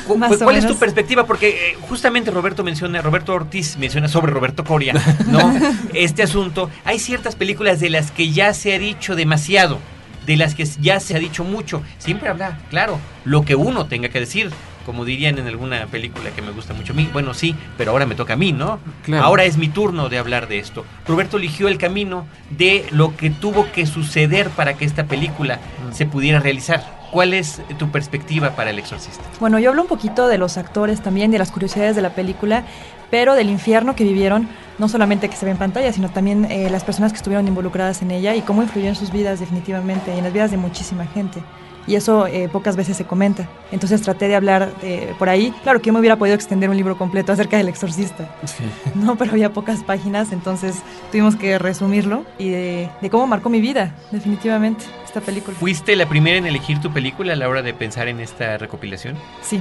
¿Cuál 0.06 0.56
es 0.56 0.66
tu 0.66 0.76
perspectiva? 0.76 1.26
Porque 1.26 1.70
eh, 1.70 1.78
justamente 1.88 2.30
Roberto 2.30 2.62
menciona, 2.62 3.02
Roberto 3.02 3.34
Ortiz 3.34 3.76
menciona 3.76 4.08
sobre 4.08 4.32
Roberto 4.32 4.64
Coria, 4.64 4.94
¿no? 5.26 5.52
este 5.94 6.22
asunto. 6.22 6.70
Hay 6.84 6.98
ciertas 6.98 7.34
películas 7.34 7.80
de 7.80 7.90
las 7.90 8.10
que 8.10 8.30
ya 8.30 8.54
se 8.54 8.74
ha 8.74 8.78
dicho 8.78 9.16
demasiado, 9.16 9.78
de 10.26 10.36
las 10.36 10.54
que 10.54 10.64
ya 10.80 11.00
se 11.00 11.16
ha 11.16 11.18
dicho 11.18 11.44
mucho. 11.44 11.82
Siempre 11.98 12.28
habla, 12.28 12.58
claro, 12.70 13.00
lo 13.24 13.44
que 13.44 13.56
uno 13.56 13.86
tenga 13.86 14.08
que 14.08 14.20
decir. 14.20 14.50
Como 14.86 15.04
dirían 15.04 15.36
en 15.38 15.48
alguna 15.48 15.86
película 15.86 16.30
que 16.30 16.40
me 16.40 16.52
gusta 16.52 16.72
mucho 16.72 16.92
a 16.92 16.96
mí. 16.96 17.10
Bueno, 17.12 17.34
sí, 17.34 17.56
pero 17.76 17.90
ahora 17.90 18.06
me 18.06 18.14
toca 18.14 18.34
a 18.34 18.36
mí, 18.36 18.52
¿no? 18.52 18.78
Ahora 19.20 19.44
es 19.44 19.56
mi 19.56 19.68
turno 19.68 20.08
de 20.08 20.16
hablar 20.16 20.46
de 20.46 20.60
esto. 20.60 20.86
Roberto 21.06 21.36
eligió 21.38 21.66
el 21.66 21.76
camino 21.76 22.24
de 22.50 22.86
lo 22.92 23.16
que 23.16 23.30
tuvo 23.30 23.70
que 23.72 23.84
suceder 23.84 24.48
para 24.50 24.74
que 24.74 24.84
esta 24.84 25.04
película 25.04 25.56
mm. 25.56 25.92
se 25.92 26.06
pudiera 26.06 26.38
realizar. 26.38 26.96
¿Cuál 27.10 27.34
es 27.34 27.62
tu 27.78 27.90
perspectiva 27.90 28.50
para 28.56 28.70
El 28.70 28.78
Exorcista? 28.78 29.24
Bueno, 29.40 29.58
yo 29.58 29.70
hablo 29.70 29.82
un 29.82 29.88
poquito 29.88 30.28
de 30.28 30.38
los 30.38 30.56
actores 30.56 31.00
también, 31.00 31.30
de 31.30 31.38
las 31.38 31.50
curiosidades 31.50 31.96
de 31.96 32.02
la 32.02 32.10
película, 32.10 32.64
pero 33.10 33.34
del 33.34 33.48
infierno 33.48 33.94
que 33.94 34.04
vivieron, 34.04 34.48
no 34.78 34.88
solamente 34.88 35.28
que 35.28 35.36
se 35.36 35.46
ve 35.46 35.52
en 35.52 35.58
pantalla, 35.58 35.92
sino 35.92 36.10
también 36.10 36.44
eh, 36.50 36.68
las 36.70 36.84
personas 36.84 37.12
que 37.12 37.16
estuvieron 37.16 37.46
involucradas 37.48 38.02
en 38.02 38.10
ella 38.10 38.34
y 38.34 38.42
cómo 38.42 38.62
influyó 38.62 38.88
en 38.88 38.96
sus 38.96 39.12
vidas 39.12 39.40
definitivamente 39.40 40.14
y 40.14 40.18
en 40.18 40.24
las 40.24 40.32
vidas 40.32 40.50
de 40.50 40.56
muchísima 40.56 41.06
gente. 41.06 41.42
Y 41.86 41.94
eso 41.94 42.26
eh, 42.26 42.48
pocas 42.48 42.76
veces 42.76 42.96
se 42.96 43.04
comenta. 43.04 43.48
Entonces 43.72 44.02
traté 44.02 44.28
de 44.28 44.36
hablar 44.36 44.72
por 45.18 45.28
ahí. 45.28 45.52
Claro 45.62 45.80
que 45.80 45.86
yo 45.86 45.92
me 45.92 45.98
hubiera 45.98 46.16
podido 46.16 46.34
extender 46.34 46.70
un 46.70 46.76
libro 46.76 46.96
completo 46.96 47.32
acerca 47.32 47.56
del 47.56 47.68
exorcista, 47.68 48.28
no, 48.94 49.16
pero 49.16 49.32
había 49.32 49.52
pocas 49.52 49.82
páginas, 49.82 50.32
entonces 50.32 50.76
tuvimos 51.10 51.36
que 51.36 51.58
resumirlo 51.58 52.24
y 52.38 52.50
de, 52.50 52.90
cómo 53.10 53.26
marcó 53.26 53.48
mi 53.48 53.60
vida, 53.60 53.94
definitivamente, 54.10 54.84
esta 55.04 55.20
película. 55.20 55.56
¿Fuiste 55.58 55.96
la 55.96 56.08
primera 56.08 56.38
en 56.38 56.46
elegir 56.46 56.80
tu 56.80 56.92
película 56.92 57.32
a 57.32 57.36
la 57.36 57.48
hora 57.48 57.62
de 57.62 57.74
pensar 57.74 58.08
en 58.08 58.20
esta 58.20 58.58
recopilación? 58.58 59.16
Sí. 59.42 59.60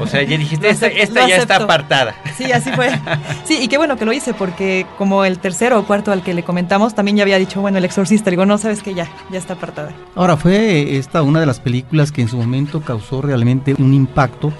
O 0.00 0.06
sea, 0.06 0.22
ya 0.22 0.36
dijiste, 0.36 0.68
esta, 0.70 0.88
ya 1.28 1.36
está 1.36 1.56
apartada. 1.56 2.14
Sí, 2.36 2.52
así 2.52 2.70
fue. 2.72 2.90
Sí, 3.44 3.58
y 3.60 3.68
qué 3.68 3.76
bueno 3.76 3.96
que 3.96 4.04
lo 4.04 4.12
hice, 4.12 4.32
porque 4.32 4.86
como 4.96 5.24
el 5.24 5.38
tercero 5.38 5.78
o 5.78 5.84
cuarto 5.84 6.12
al 6.12 6.22
que 6.22 6.32
le 6.32 6.42
comentamos, 6.42 6.94
también 6.94 7.16
ya 7.16 7.22
había 7.22 7.38
dicho, 7.38 7.60
bueno, 7.60 7.78
el 7.78 7.84
exorcista, 7.84 8.30
digo, 8.30 8.46
no, 8.46 8.56
sabes 8.56 8.82
que 8.82 8.94
ya, 8.94 9.08
ya 9.30 9.38
está 9.38 9.54
apartada. 9.54 9.92
Ahora, 10.14 10.36
fue 10.36 10.96
esta 10.96 11.22
una 11.22 11.40
de 11.40 11.46
las 11.46 11.60
películas 11.64 12.12
que 12.12 12.22
en 12.22 12.28
su 12.28 12.36
momento 12.36 12.82
causó 12.82 13.22
realmente 13.22 13.74
un 13.78 13.94
impacto 13.94 14.52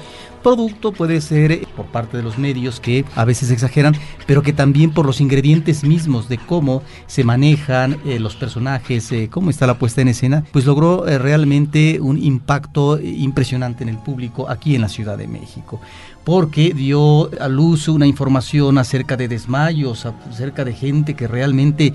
producto 0.45 0.93
puede 0.93 1.23
ser 1.23 1.51
eh, 1.51 1.67
por 1.75 1.87
parte 1.87 2.19
de 2.19 2.23
los 2.23 2.39
medios 2.39 2.79
que 2.79 3.05
a 3.17 3.25
veces 3.25 3.51
exageran, 3.51 3.97
pero 4.27 4.43
que 4.43 4.53
también 4.53 4.93
por 4.93 5.07
los 5.07 5.21
ingredientes 5.23 5.83
mismos 5.83 6.29
de 6.29 6.37
cómo 6.37 6.83
se 7.07 7.25
manejan 7.25 7.97
eh, 8.05 8.21
los 8.21 8.37
personajes, 8.37 9.11
eh, 9.11 9.29
cómo 9.33 9.49
está 9.49 9.67
la 9.67 9.79
puesta 9.79 10.03
en 10.03 10.09
escena, 10.09 10.45
pues 10.53 10.67
logró 10.67 11.05
realmente 11.07 11.99
un 11.99 12.23
impacto 12.23 13.01
impresionante 13.01 13.83
en 13.83 13.89
el 13.89 13.97
público 13.97 14.49
aquí 14.49 14.75
en 14.75 14.83
la 14.83 14.91
Ciudad 14.91 15.17
de 15.17 15.27
México. 15.27 15.81
Porque 16.25 16.73
dio 16.73 17.31
a 17.39 17.49
luz 17.49 17.89
una 17.89 18.07
información 18.07 18.79
acerca 18.79 19.17
de 19.17 19.29
desmayos, 19.29 20.07
acerca 20.07 20.65
de 20.65 20.73
gente 20.73 21.15
que 21.15 21.29
realmente 21.29 21.93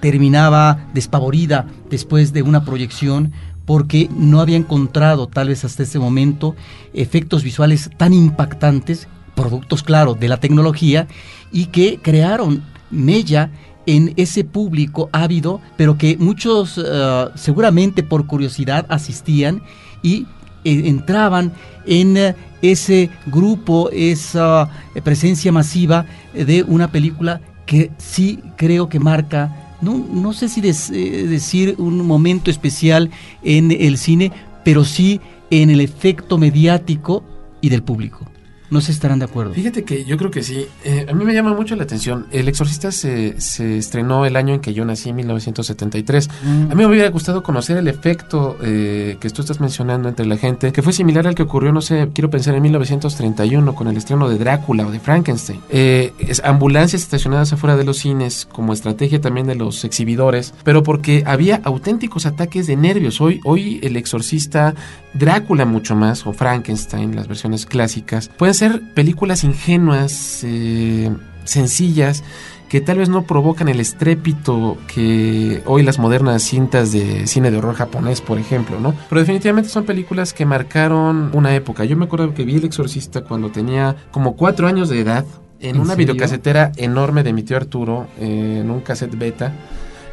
terminaba 0.00 0.86
despavorida 0.94 1.66
después 1.90 2.32
de 2.32 2.40
una 2.40 2.64
proyección 2.64 3.32
porque 3.68 4.08
no 4.16 4.40
había 4.40 4.56
encontrado 4.56 5.26
tal 5.26 5.48
vez 5.48 5.62
hasta 5.62 5.82
ese 5.82 5.98
momento 5.98 6.56
efectos 6.94 7.44
visuales 7.44 7.90
tan 7.98 8.14
impactantes, 8.14 9.08
productos 9.34 9.82
claro 9.82 10.14
de 10.14 10.26
la 10.26 10.38
tecnología, 10.38 11.06
y 11.52 11.66
que 11.66 12.00
crearon 12.00 12.62
mella 12.90 13.50
en 13.84 14.14
ese 14.16 14.42
público 14.42 15.10
ávido, 15.12 15.60
pero 15.76 15.98
que 15.98 16.16
muchos 16.16 16.80
eh, 16.82 17.26
seguramente 17.34 18.02
por 18.02 18.26
curiosidad 18.26 18.86
asistían 18.88 19.60
y 20.02 20.26
eh, 20.64 20.84
entraban 20.86 21.52
en 21.84 22.16
eh, 22.16 22.36
ese 22.62 23.10
grupo, 23.26 23.90
esa 23.92 24.70
presencia 25.04 25.52
masiva 25.52 26.06
de 26.32 26.62
una 26.62 26.90
película 26.90 27.42
que 27.66 27.90
sí 27.98 28.40
creo 28.56 28.88
que 28.88 28.98
marca 28.98 29.67
no, 29.80 30.04
no 30.12 30.32
sé 30.32 30.48
si 30.48 30.60
eh, 30.60 31.26
decir 31.28 31.76
un 31.78 32.06
momento 32.06 32.50
especial 32.50 33.10
en 33.42 33.70
el 33.70 33.98
cine, 33.98 34.32
pero 34.64 34.84
sí 34.84 35.20
en 35.50 35.70
el 35.70 35.80
efecto 35.80 36.38
mediático 36.38 37.24
y 37.60 37.68
del 37.68 37.82
público. 37.82 38.26
No 38.70 38.80
se 38.80 38.92
estarán 38.92 39.18
de 39.18 39.24
acuerdo. 39.24 39.54
Fíjate 39.54 39.84
que 39.84 40.04
yo 40.04 40.16
creo 40.16 40.30
que 40.30 40.42
sí. 40.42 40.66
Eh, 40.84 41.06
a 41.08 41.12
mí 41.12 41.24
me 41.24 41.32
llama 41.32 41.54
mucho 41.54 41.74
la 41.76 41.84
atención. 41.84 42.26
El 42.30 42.48
Exorcista 42.48 42.92
se, 42.92 43.40
se 43.40 43.78
estrenó 43.78 44.26
el 44.26 44.36
año 44.36 44.54
en 44.54 44.60
que 44.60 44.74
yo 44.74 44.84
nací, 44.84 45.10
en 45.10 45.16
1973. 45.16 46.28
Mm. 46.28 46.62
A 46.64 46.68
mí 46.68 46.74
me 46.74 46.86
hubiera 46.86 47.08
gustado 47.10 47.42
conocer 47.42 47.76
el 47.78 47.88
efecto 47.88 48.58
eh, 48.62 49.16
que 49.20 49.30
tú 49.30 49.40
estás 49.40 49.60
mencionando 49.60 50.08
entre 50.08 50.26
la 50.26 50.36
gente, 50.36 50.72
que 50.72 50.82
fue 50.82 50.92
similar 50.92 51.26
al 51.26 51.34
que 51.34 51.42
ocurrió, 51.42 51.72
no 51.72 51.80
sé, 51.80 52.08
quiero 52.12 52.30
pensar 52.30 52.54
en 52.54 52.62
1931 52.62 53.74
con 53.74 53.88
el 53.88 53.96
estreno 53.96 54.28
de 54.28 54.38
Drácula 54.38 54.86
o 54.86 54.90
de 54.90 55.00
Frankenstein. 55.00 55.60
Eh, 55.70 56.12
ambulancias 56.44 57.02
estacionadas 57.02 57.52
afuera 57.52 57.76
de 57.76 57.84
los 57.84 57.98
cines 57.98 58.46
como 58.50 58.72
estrategia 58.72 59.20
también 59.20 59.46
de 59.46 59.54
los 59.54 59.84
exhibidores, 59.84 60.52
pero 60.64 60.82
porque 60.82 61.22
había 61.26 61.60
auténticos 61.64 62.26
ataques 62.26 62.66
de 62.66 62.76
nervios. 62.76 63.20
Hoy, 63.20 63.40
hoy 63.44 63.80
el 63.82 63.96
Exorcista, 63.96 64.74
Drácula 65.14 65.64
mucho 65.64 65.96
más, 65.96 66.26
o 66.26 66.32
Frankenstein, 66.32 67.16
las 67.16 67.28
versiones 67.28 67.66
clásicas, 67.66 68.28
pueden 68.28 68.54
ser 68.54 68.82
películas 68.94 69.44
ingenuas, 69.44 70.40
eh, 70.44 71.10
sencillas, 71.44 72.22
que 72.68 72.80
tal 72.80 72.98
vez 72.98 73.08
no 73.08 73.22
provocan 73.22 73.68
el 73.68 73.80
estrépito 73.80 74.76
que 74.86 75.62
hoy 75.64 75.82
las 75.82 75.98
modernas 75.98 76.42
cintas 76.42 76.92
de 76.92 77.26
cine 77.26 77.50
de 77.50 77.56
horror 77.56 77.74
japonés, 77.74 78.20
por 78.20 78.38
ejemplo, 78.38 78.78
¿no? 78.78 78.94
Pero 79.08 79.20
definitivamente 79.20 79.70
son 79.70 79.84
películas 79.84 80.34
que 80.34 80.44
marcaron 80.44 81.30
una 81.32 81.54
época. 81.54 81.84
Yo 81.84 81.96
me 81.96 82.04
acuerdo 82.04 82.34
que 82.34 82.44
vi 82.44 82.56
El 82.56 82.64
Exorcista 82.64 83.22
cuando 83.22 83.50
tenía 83.50 83.96
como 84.10 84.36
cuatro 84.36 84.68
años 84.68 84.90
de 84.90 85.00
edad 85.00 85.24
en, 85.60 85.80
una 85.80 85.94
videocasetera 85.94 86.72
enorme 86.76 87.22
de 87.22 87.32
mi 87.32 87.42
tío 87.42 87.56
Arturo, 87.56 88.06
en 88.20 88.70
un 88.70 88.80
cassette 88.80 89.16
beta. 89.18 89.52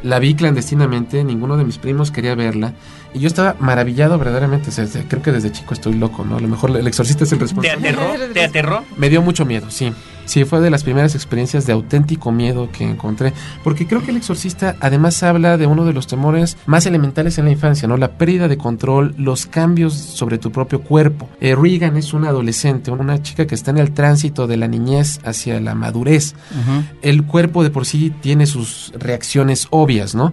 La 0.02 0.18
vi 0.18 0.34
clandestinamente, 0.34 1.24
ninguno 1.24 1.56
de 1.56 1.64
mis 1.64 1.78
primos 1.78 2.10
quería 2.10 2.34
verla. 2.34 2.72
Y 3.14 3.20
yo 3.20 3.28
estaba 3.28 3.56
maravillado 3.60 4.18
verdaderamente. 4.18 4.70
creo 5.08 5.22
que 5.22 5.32
desde 5.32 5.50
chico 5.52 5.74
estoy 5.74 5.94
loco, 5.94 6.24
¿no? 6.24 6.36
A 6.36 6.40
lo 6.40 6.48
mejor 6.48 6.76
el 6.76 6.86
exorcista 6.86 7.24
es 7.24 7.32
el 7.32 7.40
responsable. 7.40 7.80
¿Te 7.80 7.88
aterró? 7.88 8.32
¿Te 8.32 8.44
aterró? 8.44 8.84
Me 8.96 9.08
dio 9.08 9.22
mucho 9.22 9.44
miedo, 9.44 9.70
sí. 9.70 9.92
Sí, 10.26 10.44
fue 10.44 10.60
de 10.60 10.70
las 10.70 10.82
primeras 10.82 11.14
experiencias 11.14 11.66
de 11.66 11.72
auténtico 11.72 12.32
miedo 12.32 12.68
que 12.70 12.84
encontré. 12.84 13.32
Porque 13.64 13.86
creo 13.86 14.02
que 14.02 14.10
el 14.10 14.18
exorcista 14.18 14.76
además 14.80 15.22
habla 15.22 15.56
de 15.56 15.66
uno 15.66 15.84
de 15.84 15.92
los 15.92 16.06
temores 16.06 16.58
más 16.66 16.84
elementales 16.86 17.38
en 17.38 17.46
la 17.46 17.52
infancia, 17.52 17.88
¿no? 17.88 17.96
La 17.96 18.18
pérdida 18.18 18.48
de 18.48 18.58
control, 18.58 19.14
los 19.16 19.46
cambios 19.46 19.94
sobre 19.94 20.38
tu 20.38 20.52
propio 20.52 20.82
cuerpo. 20.82 21.28
Eh, 21.40 21.54
Regan 21.54 21.96
es 21.96 22.12
una 22.12 22.28
adolescente, 22.28 22.90
una 22.90 23.22
chica 23.22 23.46
que 23.46 23.54
está 23.54 23.70
en 23.70 23.78
el 23.78 23.92
tránsito 23.92 24.46
de 24.46 24.56
la 24.56 24.68
niñez 24.68 25.20
hacia 25.24 25.60
la 25.60 25.74
madurez. 25.74 26.34
El 27.02 27.24
cuerpo 27.24 27.62
de 27.62 27.70
por 27.70 27.86
sí 27.86 28.12
tiene 28.20 28.46
sus 28.46 28.92
reacciones 28.98 29.68
obvias, 29.70 30.14
¿no? 30.14 30.32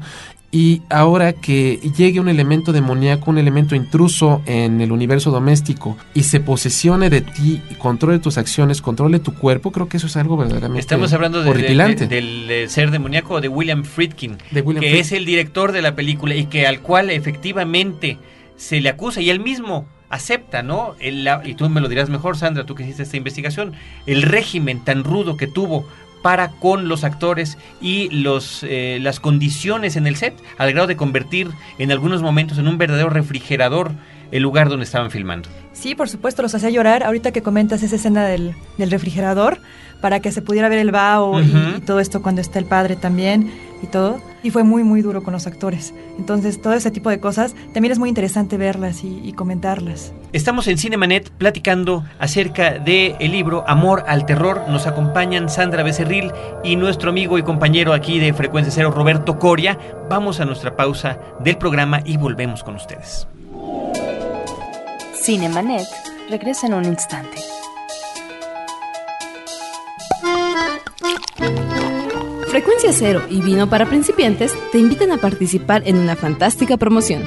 Y 0.53 0.83
ahora 0.91 1.33
que 1.33 1.79
llegue 1.97 2.19
un 2.19 2.29
elemento 2.29 2.71
demoníaco, 2.71 3.31
un 3.31 3.39
elemento 3.39 3.73
intruso 3.73 4.43
en 4.45 4.81
el 4.81 4.91
universo 4.91 5.31
doméstico 5.31 5.97
y 6.13 6.23
se 6.23 6.39
posesione 6.39 7.09
de 7.09 7.21
ti, 7.21 7.59
controle 7.79 8.19
tus 8.19 8.37
acciones, 8.37 8.79
controle 8.79 9.17
tu 9.17 9.33
cuerpo, 9.33 9.71
creo 9.71 9.89
que 9.89 9.97
eso 9.97 10.05
es 10.05 10.15
algo 10.15 10.37
verdaderamente 10.37 10.79
Estamos 10.79 11.11
hablando 11.11 11.41
del 11.41 12.69
ser 12.69 12.91
demoníaco 12.91 13.41
de 13.41 13.47
William 13.47 13.83
Friedkin, 13.83 14.37
que 14.79 14.99
es 14.99 15.11
el 15.11 15.25
director 15.25 15.71
de 15.71 15.81
la 15.81 15.95
película 15.95 16.35
y 16.35 16.45
que 16.45 16.67
al 16.67 16.81
cual 16.81 17.09
efectivamente 17.09 18.19
se 18.55 18.79
le 18.79 18.89
acusa 18.89 19.21
y 19.21 19.31
él 19.31 19.39
mismo 19.39 19.87
acepta, 20.09 20.61
¿no? 20.61 20.95
y 20.99 21.55
tú 21.55 21.67
me 21.67 21.81
lo 21.81 21.89
dirás 21.89 22.11
mejor, 22.11 22.37
Sandra, 22.37 22.63
tú 22.63 22.75
que 22.75 22.83
hiciste 22.83 23.01
esta 23.01 23.17
investigación, 23.17 23.73
el 24.05 24.21
régimen 24.21 24.81
tan 24.81 25.03
rudo 25.03 25.35
que 25.35 25.47
tuvo 25.47 25.87
para 26.23 26.49
con 26.49 26.87
los 26.87 27.03
actores 27.03 27.59
y 27.79 28.09
los, 28.09 28.63
eh, 28.63 28.97
las 28.99 29.19
condiciones 29.19 29.95
en 29.95 30.07
el 30.07 30.15
set, 30.15 30.33
al 30.57 30.71
grado 30.71 30.87
de 30.87 30.95
convertir 30.95 31.51
en 31.77 31.91
algunos 31.91 32.23
momentos 32.23 32.57
en 32.57 32.67
un 32.67 32.79
verdadero 32.79 33.11
refrigerador 33.11 33.91
el 34.31 34.41
lugar 34.41 34.69
donde 34.69 34.85
estaban 34.85 35.11
filmando. 35.11 35.47
Sí, 35.73 35.93
por 35.93 36.09
supuesto, 36.09 36.41
los 36.41 36.55
hacía 36.55 36.71
llorar. 36.71 37.03
Ahorita 37.03 37.31
que 37.31 37.43
comentas 37.43 37.83
esa 37.83 37.97
escena 37.97 38.25
del, 38.25 38.55
del 38.79 38.89
refrigerador, 38.89 39.59
para 40.03 40.19
que 40.19 40.33
se 40.33 40.41
pudiera 40.41 40.67
ver 40.67 40.79
el 40.79 40.91
vaho 40.91 41.39
y, 41.39 41.79
todo 41.85 42.01
esto 42.01 42.21
cuando 42.21 42.41
está 42.41 42.59
el 42.59 42.65
padre 42.65 42.97
también 42.97 43.49
y 43.83 43.87
todo. 43.87 44.19
Y 44.41 44.49
fue 44.49 44.63
muy, 44.63 44.83
muy 44.83 45.01
duro 45.01 45.21
con 45.23 45.33
los 45.33 45.45
actores. 45.45 45.93
Entonces, 46.17 46.61
todo 46.61 46.73
ese 46.73 46.89
tipo 46.89 47.09
de 47.09 47.19
cosas 47.19 47.53
también 47.73 47.91
es 47.91 47.99
muy 47.99 48.09
interesante 48.09 48.57
verlas 48.57 49.03
y, 49.03 49.33
comentarlas. 49.33 50.13
Estamos 50.31 50.67
en 50.67 50.77
Cinemanet 50.77 51.29
platicando 51.31 52.03
acerca 52.19 52.79
del 52.79 53.15
el 53.19 53.31
libro 53.31 53.63
Amor 53.67 54.03
al 54.07 54.25
Terror. 54.25 54.63
Nos 54.69 54.87
acompañan 54.87 55.49
Sandra 55.49 55.83
Becerril 55.83 56.31
y 56.63 56.75
nuestro 56.75 57.09
amigo 57.09 57.37
y 57.37 57.43
compañero 57.43 57.93
aquí 57.93 58.19
de 58.19 58.33
Frecuencia 58.33 58.71
Cero, 58.73 58.91
Roberto 58.91 59.37
Coria. 59.37 59.77
Vamos 60.09 60.39
a 60.39 60.45
nuestra 60.45 60.75
pausa 60.75 61.19
del 61.39 61.57
programa 61.57 62.01
y 62.05 62.17
volvemos 62.17 62.63
con 62.63 62.75
ustedes. 62.75 63.27
Cinemanet 65.15 65.87
regresa 66.29 66.67
en 66.67 66.73
un 66.73 66.85
instante. 66.85 67.52
Frecuencia 72.63 72.93
Cero 72.93 73.21
y 73.29 73.41
Vino 73.41 73.69
para 73.69 73.85
Principiantes 73.85 74.55
te 74.71 74.77
invitan 74.77 75.11
a 75.11 75.17
participar 75.17 75.83
en 75.85 75.97
una 75.97 76.15
fantástica 76.15 76.77
promoción. 76.77 77.25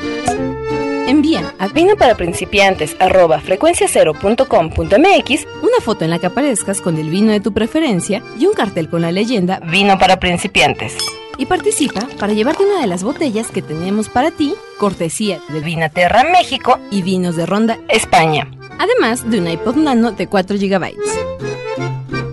Envía 1.07 1.55
a 1.59 1.69
vino 1.69 1.95
para 1.95 2.15
principiantes 2.15 2.97
frecuenciacero.com.mx 3.45 5.47
una 5.63 5.77
foto 5.83 6.05
en 6.05 6.11
la 6.11 6.19
que 6.19 6.29
aparezcas 6.29 6.81
con 6.81 6.97
el 6.97 7.11
vino 7.11 7.33
de 7.33 7.41
tu 7.41 7.53
preferencia 7.53 8.23
y 8.41 8.47
un 8.47 8.55
cartel 8.55 8.89
con 8.89 9.03
la 9.03 9.13
leyenda 9.13 9.61
Vino 9.61 9.99
para 9.99 10.19
principiantes. 10.19 10.97
Y 11.37 11.45
participa 11.45 12.01
para 12.19 12.33
llevarte 12.33 12.65
una 12.65 12.81
de 12.81 12.87
las 12.87 13.03
botellas 13.03 13.51
que 13.51 13.61
tenemos 13.61 14.09
para 14.09 14.31
ti, 14.31 14.55
cortesía 14.79 15.43
de 15.51 15.61
Vinaterra 15.61 16.25
México 16.25 16.79
y 16.91 17.03
Vinos 17.03 17.37
de 17.37 17.45
Ronda 17.45 17.79
España. 17.91 18.51
Además 18.79 19.31
de 19.31 19.41
un 19.41 19.49
iPod 19.49 19.77
Nano 19.77 20.13
de 20.13 20.29
4 20.29 20.57
GB. 20.57 20.95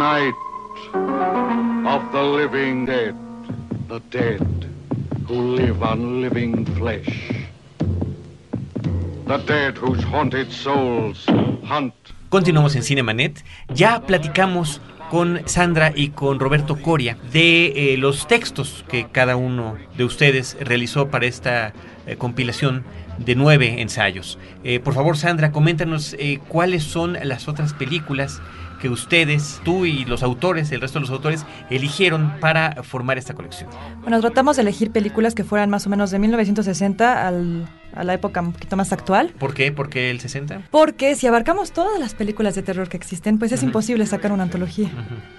Night 0.00 0.32
of 1.84 2.10
the 2.10 2.22
living 2.22 2.86
dead, 2.86 3.14
the 3.86 4.00
dead 4.08 4.40
who 5.28 5.34
live 5.56 5.82
on 5.82 6.22
living 6.22 6.64
flesh, 6.76 7.44
the 9.26 9.36
dead 9.46 9.76
whose 9.76 10.02
haunted 10.02 10.50
souls 10.50 11.26
hunt 11.66 11.92
Continuamos 12.30 12.76
en 12.76 12.82
Cinemanet. 12.84 13.44
Ya 13.74 14.00
platicamos 14.06 14.80
con 15.10 15.42
Sandra 15.46 15.92
y 15.94 16.10
con 16.10 16.38
Roberto 16.38 16.80
Coria 16.80 17.18
de 17.32 17.94
eh, 17.94 17.96
los 17.98 18.28
textos 18.28 18.84
que 18.88 19.08
cada 19.10 19.34
uno 19.34 19.76
de 19.96 20.04
ustedes 20.04 20.56
realizó 20.60 21.08
para 21.08 21.26
esta 21.26 21.72
eh, 22.06 22.16
compilación 22.16 22.84
de 23.18 23.34
nueve 23.34 23.82
ensayos. 23.82 24.38
Eh, 24.62 24.78
por 24.78 24.94
favor, 24.94 25.16
Sandra, 25.18 25.50
coméntanos 25.50 26.16
cuáles 26.48 26.84
son 26.84 27.18
las 27.24 27.48
otras 27.48 27.74
películas 27.74 28.40
que 28.80 28.88
ustedes, 28.88 29.60
tú 29.64 29.84
y 29.84 30.04
los 30.04 30.22
autores, 30.22 30.72
el 30.72 30.80
resto 30.80 31.00
de 31.00 31.02
los 31.02 31.10
autores, 31.10 31.44
eligieron 31.68 32.32
para 32.40 32.82
formar 32.82 33.18
esta 33.18 33.34
colección. 33.34 33.68
Bueno, 34.00 34.20
tratamos 34.20 34.56
de 34.56 34.62
elegir 34.62 34.90
películas 34.90 35.34
que 35.34 35.44
fueran 35.44 35.68
más 35.68 35.86
o 35.86 35.90
menos 35.90 36.10
de 36.10 36.18
1960 36.18 37.26
al, 37.26 37.68
a 37.94 38.04
la 38.04 38.14
época 38.14 38.40
un 38.40 38.52
poquito 38.52 38.76
más 38.76 38.92
actual. 38.92 39.32
¿Por 39.38 39.54
qué? 39.54 39.72
¿Por 39.72 39.88
qué 39.88 40.10
el 40.10 40.20
60? 40.20 40.62
Porque 40.70 41.14
si 41.14 41.26
abarcamos 41.26 41.72
todas 41.72 41.98
las 41.98 42.14
películas 42.14 42.54
de 42.54 42.62
terror 42.62 42.88
que 42.88 42.96
existen, 42.96 43.38
pues 43.38 43.52
es 43.52 43.62
imposible 43.62 44.06
sacar 44.06 44.32
una 44.32 44.44
antología. 44.44 44.90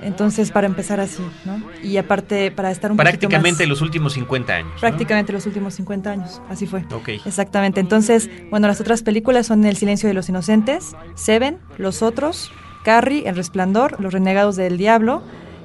Entonces, 0.02 0.52
para 0.52 0.68
empezar 0.68 1.00
así, 1.00 1.24
¿no? 1.46 1.62
Y 1.84 1.98
aparte, 1.98 2.52
para 2.52 2.72
estar 2.72 2.92
un 2.92 2.98
Prácticamente 2.98 3.64
más... 3.64 3.70
los 3.70 3.82
últimos 3.82 4.14
50 4.14 4.54
años. 4.54 4.72
¿no? 4.74 4.80
Prácticamente 4.80 5.34
los 5.34 5.46
últimos 5.46 5.74
50 5.76 6.12
años, 6.12 6.42
así 6.50 6.68
fue. 6.68 6.84
Ok. 6.92 7.10
Exactamente. 7.26 7.80
Entonces, 7.80 8.30
bueno, 8.50 8.68
las 8.68 8.82
otras 8.82 9.04
películas 9.04 9.48
son 9.48 9.66
El 9.66 9.78
silencio 9.78 10.08
de 10.08 10.14
los 10.14 10.30
inocentes, 10.30 10.96
Seven, 11.16 11.58
Los 11.78 12.02
otros, 12.02 12.52
Carrie, 12.84 13.28
El 13.28 13.36
resplandor, 13.36 14.00
Los 14.02 14.14
renegados 14.14 14.56
del 14.56 14.78
diablo 14.78 15.24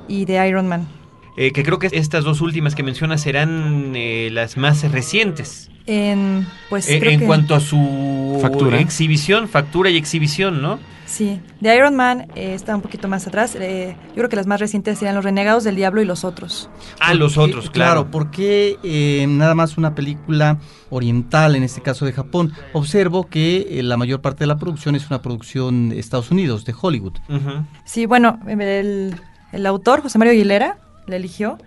y 0.08 0.26
The 0.26 0.48
Iron 0.48 0.68
Man. 0.68 0.95
Eh, 1.36 1.52
que 1.52 1.62
creo 1.62 1.78
que 1.78 1.88
estas 1.92 2.24
dos 2.24 2.40
últimas 2.40 2.74
que 2.74 2.82
mencionas 2.82 3.20
serán 3.20 3.92
eh, 3.94 4.30
las 4.32 4.56
más 4.56 4.90
recientes. 4.90 5.70
En, 5.86 6.46
pues 6.68 6.88
Eh, 6.88 6.98
creo 6.98 7.12
en 7.12 7.20
que- 7.20 7.26
cuanto 7.26 7.54
a 7.54 7.60
su 7.60 8.38
Factura. 8.42 8.80
exhibición, 8.80 9.48
factura 9.48 9.90
y 9.90 9.96
exhibición, 9.96 10.60
¿no? 10.62 10.78
Sí, 11.04 11.40
The 11.62 11.76
Iron 11.76 11.94
Man 11.94 12.26
eh, 12.34 12.54
está 12.54 12.74
un 12.74 12.82
poquito 12.82 13.06
más 13.06 13.28
atrás. 13.28 13.54
Eh, 13.60 13.94
yo 14.08 14.14
creo 14.14 14.28
que 14.28 14.34
las 14.34 14.48
más 14.48 14.58
recientes 14.58 14.98
serían 14.98 15.14
Los 15.14 15.24
renegados 15.24 15.62
del 15.62 15.76
diablo 15.76 16.02
y 16.02 16.04
Los 16.04 16.24
otros. 16.24 16.68
Ah, 16.98 17.14
los 17.14 17.38
otros, 17.38 17.70
claro. 17.70 18.10
¿por 18.10 18.32
qué 18.32 18.76
eh, 18.82 19.24
nada 19.28 19.54
más 19.54 19.78
una 19.78 19.94
película 19.94 20.58
oriental, 20.90 21.54
en 21.54 21.62
este 21.62 21.80
caso 21.80 22.04
de 22.06 22.12
Japón? 22.12 22.52
Observo 22.72 23.28
que 23.28 23.78
eh, 23.78 23.82
la 23.84 23.96
mayor 23.96 24.20
parte 24.20 24.40
de 24.40 24.46
la 24.48 24.56
producción 24.56 24.96
es 24.96 25.06
una 25.08 25.22
producción 25.22 25.90
de 25.90 26.00
Estados 26.00 26.32
Unidos, 26.32 26.64
de 26.64 26.74
Hollywood. 26.80 27.14
Sí, 27.84 28.06
bueno, 28.06 28.40
el, 28.48 29.14
el 29.52 29.66
autor, 29.66 30.00
José 30.02 30.18
Mario 30.18 30.32
Aguilera, 30.32 30.78
la 31.06 31.16
eligió. 31.16 31.58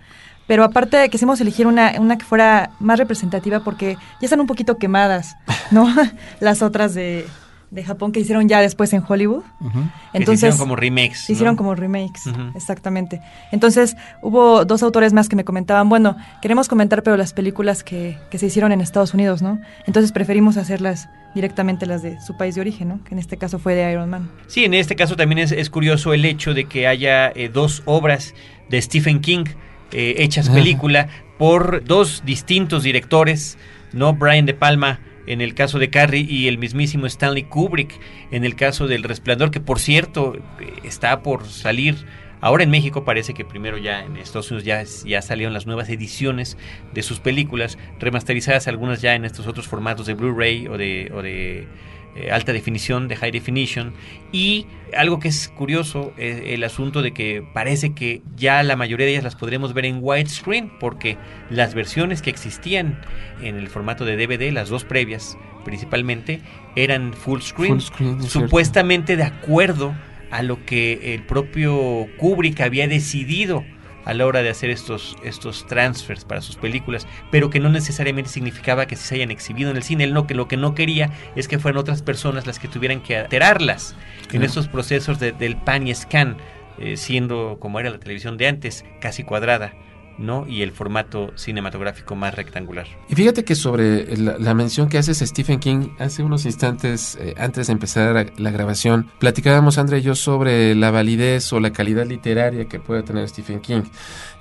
Pero 0.46 0.64
aparte 0.64 1.08
quisimos 1.10 1.40
elegir 1.40 1.66
una, 1.68 1.92
una 2.00 2.18
que 2.18 2.24
fuera 2.24 2.70
más 2.80 2.98
representativa 2.98 3.60
porque 3.60 3.94
ya 4.20 4.26
están 4.26 4.40
un 4.40 4.48
poquito 4.48 4.78
quemadas, 4.78 5.36
¿no? 5.70 5.86
Las 6.40 6.62
otras 6.62 6.92
de, 6.94 7.24
de 7.70 7.84
Japón 7.84 8.12
que 8.12 8.20
hicieron 8.20 8.48
ya 8.48 8.60
después 8.60 8.92
en 8.92 9.02
Hollywood. 9.06 9.44
Ujú. 9.60 9.70
Que 9.70 9.78
se 9.78 10.18
Entonces, 10.18 10.38
hicieron 10.38 10.58
como 10.58 10.76
remakes. 10.76 11.20
Se 11.20 11.32
hicieron 11.32 11.54
¿no? 11.54 11.58
como 11.58 11.74
remakes, 11.74 12.22
exactamente. 12.54 13.20
Entonces, 13.52 13.96
hubo 14.22 14.64
dos 14.64 14.82
autores 14.82 15.12
más 15.12 15.28
que 15.28 15.36
me 15.36 15.44
comentaban, 15.44 15.88
bueno, 15.88 16.16
queremos 16.42 16.68
comentar, 16.68 17.02
pero 17.02 17.16
las 17.16 17.32
películas 17.32 17.84
que, 17.84 18.18
que 18.30 18.38
se 18.38 18.46
hicieron 18.46 18.72
en 18.72 18.80
Estados 18.80 19.14
Unidos, 19.14 19.42
¿no? 19.42 19.60
Entonces 19.86 20.12
preferimos 20.12 20.56
hacerlas 20.56 21.08
directamente 21.34 21.86
las 21.86 22.02
de 22.02 22.20
su 22.20 22.36
país 22.36 22.56
de 22.56 22.60
origen, 22.60 22.88
¿no? 22.88 23.04
Que 23.04 23.14
en 23.14 23.20
este 23.20 23.36
caso 23.36 23.58
fue 23.58 23.74
de 23.74 23.90
Iron 23.92 24.10
Man. 24.10 24.30
Sí, 24.48 24.64
en 24.64 24.74
este 24.74 24.96
caso 24.96 25.16
también 25.16 25.38
es, 25.38 25.52
es 25.52 25.70
curioso 25.70 26.12
el 26.12 26.24
hecho 26.24 26.54
de 26.54 26.64
que 26.64 26.86
haya 26.86 27.28
eh, 27.30 27.48
dos 27.52 27.82
obras 27.84 28.34
de 28.68 28.82
Stephen 28.82 29.20
King 29.20 29.44
eh, 29.92 30.16
hechas 30.18 30.48
película 30.48 31.08
por 31.38 31.84
dos 31.84 32.22
distintos 32.24 32.82
directores, 32.82 33.58
¿no? 33.92 34.12
Brian 34.14 34.46
De 34.46 34.54
Palma 34.54 35.00
en 35.32 35.40
el 35.40 35.54
caso 35.54 35.78
de 35.78 35.90
Carrie 35.90 36.26
y 36.28 36.48
el 36.48 36.58
mismísimo 36.58 37.06
Stanley 37.06 37.44
Kubrick 37.44 38.00
en 38.32 38.44
el 38.44 38.56
caso 38.56 38.88
del 38.88 39.04
Resplandor, 39.04 39.50
que 39.52 39.60
por 39.60 39.78
cierto 39.78 40.34
eh, 40.34 40.72
está 40.82 41.22
por 41.22 41.46
salir. 41.46 42.04
Ahora 42.40 42.64
en 42.64 42.70
México 42.70 43.04
parece 43.04 43.34
que 43.34 43.44
primero 43.44 43.78
ya 43.78 44.02
en 44.02 44.16
Estados 44.16 44.50
Unidos 44.50 44.64
ya, 44.64 44.82
ya 45.06 45.22
salieron 45.22 45.52
las 45.52 45.66
nuevas 45.66 45.88
ediciones 45.90 46.56
de 46.92 47.02
sus 47.02 47.20
películas, 47.20 47.78
remasterizadas 47.98 48.66
algunas 48.66 49.02
ya 49.02 49.14
en 49.14 49.24
estos 49.24 49.46
otros 49.46 49.68
formatos 49.68 50.06
de 50.06 50.14
Blu-ray 50.14 50.66
o 50.66 50.76
de, 50.76 51.12
o 51.14 51.22
de 51.22 51.68
eh, 52.16 52.30
alta 52.30 52.52
definición, 52.52 53.08
de 53.08 53.16
high 53.16 53.30
definition. 53.30 53.92
Y 54.32 54.66
algo 54.96 55.20
que 55.20 55.28
es 55.28 55.48
curioso, 55.48 56.12
eh, 56.18 56.54
el 56.54 56.64
asunto 56.64 57.02
de 57.02 57.12
que 57.12 57.44
parece 57.54 57.94
que 57.94 58.22
ya 58.36 58.62
la 58.62 58.76
mayoría 58.76 59.06
de 59.06 59.12
ellas 59.12 59.24
las 59.24 59.36
podremos 59.36 59.74
ver 59.74 59.84
en 59.84 59.98
widescreen, 60.00 60.70
porque 60.80 61.16
las 61.50 61.74
versiones 61.74 62.22
que 62.22 62.30
existían 62.30 63.00
en 63.42 63.56
el 63.56 63.68
formato 63.68 64.04
de 64.04 64.16
DVD, 64.16 64.52
las 64.52 64.68
dos 64.68 64.84
previas 64.84 65.36
principalmente, 65.64 66.40
eran 66.74 67.12
full 67.12 67.40
screen, 67.40 67.80
Full 67.80 67.80
screen, 67.80 68.10
es 68.16 68.22
cierto. 68.22 68.40
supuestamente 68.40 69.16
de 69.16 69.24
acuerdo 69.24 69.94
a 70.30 70.42
lo 70.42 70.64
que 70.64 71.14
el 71.14 71.22
propio 71.22 72.06
Kubrick 72.18 72.60
había 72.60 72.88
decidido 72.88 73.64
a 74.04 74.14
la 74.14 74.26
hora 74.26 74.42
de 74.42 74.48
hacer 74.50 74.70
estos, 74.70 75.16
estos 75.24 75.66
transfers 75.66 76.24
para 76.24 76.40
sus 76.40 76.56
películas, 76.56 77.06
pero 77.30 77.50
que 77.50 77.60
no 77.60 77.68
necesariamente 77.68 78.30
significaba 78.30 78.86
que 78.86 78.96
se 78.96 79.14
hayan 79.16 79.30
exhibido 79.30 79.70
en 79.70 79.76
el 79.76 79.82
cine. 79.82 80.04
Él 80.04 80.14
no, 80.14 80.26
que 80.26 80.34
lo 80.34 80.48
que 80.48 80.56
no 80.56 80.74
quería 80.74 81.10
es 81.36 81.48
que 81.48 81.58
fueran 81.58 81.78
otras 81.78 82.02
personas 82.02 82.46
las 82.46 82.58
que 82.58 82.68
tuvieran 82.68 83.00
que 83.00 83.16
alterarlas 83.16 83.94
en 84.32 84.42
estos 84.42 84.68
procesos 84.68 85.18
de- 85.20 85.32
del 85.32 85.56
pan 85.56 85.86
y 85.86 85.94
scan, 85.94 86.36
eh, 86.78 86.96
siendo 86.96 87.58
como 87.60 87.78
era 87.80 87.90
la 87.90 87.98
televisión 87.98 88.36
de 88.38 88.48
antes, 88.48 88.84
casi 89.00 89.22
cuadrada, 89.24 89.72
¿no? 90.20 90.46
Y 90.46 90.62
el 90.62 90.70
formato 90.72 91.32
cinematográfico 91.36 92.14
más 92.14 92.34
rectangular. 92.34 92.86
Y 93.08 93.14
fíjate 93.14 93.44
que 93.44 93.54
sobre 93.54 94.16
la, 94.16 94.38
la 94.38 94.54
mención 94.54 94.88
que 94.88 94.98
haces 94.98 95.18
Stephen 95.18 95.58
King, 95.58 95.88
hace 95.98 96.22
unos 96.22 96.44
instantes 96.46 97.16
eh, 97.20 97.34
antes 97.38 97.66
de 97.66 97.72
empezar 97.72 98.14
la, 98.14 98.26
la 98.36 98.50
grabación, 98.50 99.08
platicábamos 99.18 99.78
André 99.78 99.98
y 99.98 100.02
yo 100.02 100.14
sobre 100.14 100.74
la 100.74 100.90
validez 100.90 101.52
o 101.52 101.58
la 101.60 101.72
calidad 101.72 102.06
literaria 102.06 102.66
que 102.66 102.78
puede 102.78 103.02
tener 103.02 103.28
Stephen 103.28 103.60
King. 103.60 103.82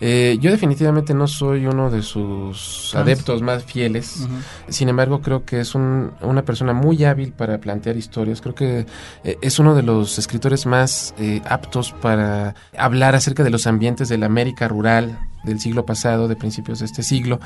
Eh, 0.02 0.38
yo 0.40 0.52
definitivamente 0.52 1.14
no 1.14 1.28
soy 1.28 1.66
uno 1.66 1.90
de 1.90 2.02
sus 2.02 2.90
Fans. 2.94 3.04
adeptos 3.04 3.42
más 3.42 3.64
fieles. 3.64 4.28
Sin 4.68 4.90
embargo, 4.90 5.22
creo 5.22 5.46
que 5.46 5.60
es 5.62 5.76
un- 5.76 6.12
una 6.22 6.44
persona 6.44 6.74
muy 6.74 7.04
hábil 7.06 7.32
para 7.34 7.60
plantear 7.60 7.98
historias. 7.98 8.42
Creo 8.42 8.56
que 8.56 8.86
eh, 9.24 9.38
es 9.42 9.60
uno 9.60 9.76
de 9.76 9.84
los 9.84 10.18
escritores 10.20 10.66
más 10.66 11.14
eh, 11.18 11.42
aptos 11.46 11.92
para 11.94 12.56
hablar 12.78 13.16
acerca 13.16 13.44
de 13.44 13.50
los 13.50 13.68
ambientes 13.68 14.10
de 14.10 14.18
la 14.18 14.26
América 14.26 14.68
rural 14.68 15.20
del 15.44 15.60
siglo 15.60 15.86
pasado, 15.86 16.28
de 16.28 16.36
principios 16.36 16.80
de 16.80 16.86
este 16.86 17.04
siglo. 17.04 17.40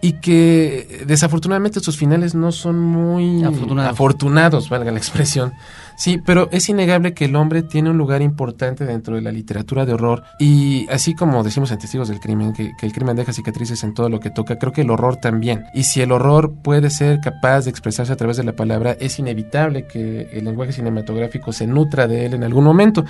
Y 0.00 0.12
que 0.14 0.86
eh, 0.88 1.04
desafortunadamente 1.06 1.80
sus 1.80 1.96
finales 1.96 2.34
no 2.34 2.52
son 2.52 2.78
muy 2.78 3.42
Afortunados. 3.44 3.92
afortunados, 3.92 4.68
valga 4.68 4.92
la 4.92 4.98
expresión. 4.98 5.52
Sí, 5.98 6.22
pero 6.24 6.48
es 6.52 6.68
innegable 6.68 7.12
que 7.12 7.24
el 7.24 7.34
hombre 7.34 7.64
tiene 7.64 7.90
un 7.90 7.98
lugar 7.98 8.22
importante 8.22 8.84
dentro 8.84 9.16
de 9.16 9.20
la 9.20 9.32
literatura 9.32 9.84
de 9.84 9.94
horror 9.94 10.22
y 10.38 10.86
así 10.90 11.16
como 11.16 11.42
decimos 11.42 11.72
en 11.72 11.78
Testigos 11.78 12.06
del 12.06 12.20
Crimen, 12.20 12.52
que, 12.52 12.70
que 12.78 12.86
el 12.86 12.92
crimen 12.92 13.16
deja 13.16 13.32
cicatrices 13.32 13.82
en 13.82 13.94
todo 13.94 14.08
lo 14.08 14.20
que 14.20 14.30
toca, 14.30 14.60
creo 14.60 14.72
que 14.72 14.82
el 14.82 14.90
horror 14.90 15.16
también. 15.16 15.64
Y 15.74 15.82
si 15.82 16.00
el 16.00 16.12
horror 16.12 16.54
puede 16.62 16.90
ser 16.90 17.18
capaz 17.18 17.64
de 17.64 17.70
expresarse 17.70 18.12
a 18.12 18.16
través 18.16 18.36
de 18.36 18.44
la 18.44 18.52
palabra, 18.52 18.96
es 19.00 19.18
inevitable 19.18 19.88
que 19.88 20.28
el 20.32 20.44
lenguaje 20.44 20.70
cinematográfico 20.70 21.52
se 21.52 21.66
nutra 21.66 22.06
de 22.06 22.26
él 22.26 22.34
en 22.34 22.44
algún 22.44 22.62
momento. 22.62 23.04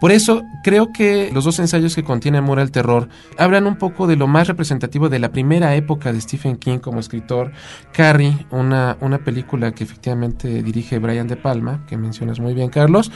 Por 0.00 0.12
eso 0.12 0.44
creo 0.62 0.92
que 0.92 1.30
los 1.34 1.42
dos 1.42 1.58
ensayos 1.58 1.96
que 1.96 2.04
contiene 2.04 2.38
Amor 2.38 2.60
al 2.60 2.70
Terror 2.70 3.08
hablan 3.36 3.66
un 3.66 3.74
poco 3.78 4.06
de 4.06 4.14
lo 4.14 4.28
más 4.28 4.46
representativo 4.46 5.08
de 5.08 5.18
la 5.18 5.32
primera 5.32 5.74
época 5.74 6.12
de 6.12 6.20
Stephen 6.20 6.56
King 6.56 6.78
como 6.78 7.00
escritor. 7.00 7.50
Carrie, 7.92 8.46
una, 8.52 8.96
una 9.00 9.18
película 9.18 9.72
que 9.72 9.82
efectivamente 9.82 10.62
dirige 10.62 11.00
Brian 11.00 11.26
De 11.26 11.34
Palma, 11.34 11.84
que 11.88 11.96
mencionas 11.96 12.27
muy 12.38 12.54
bien, 12.54 12.68
Carlos. 12.68 13.10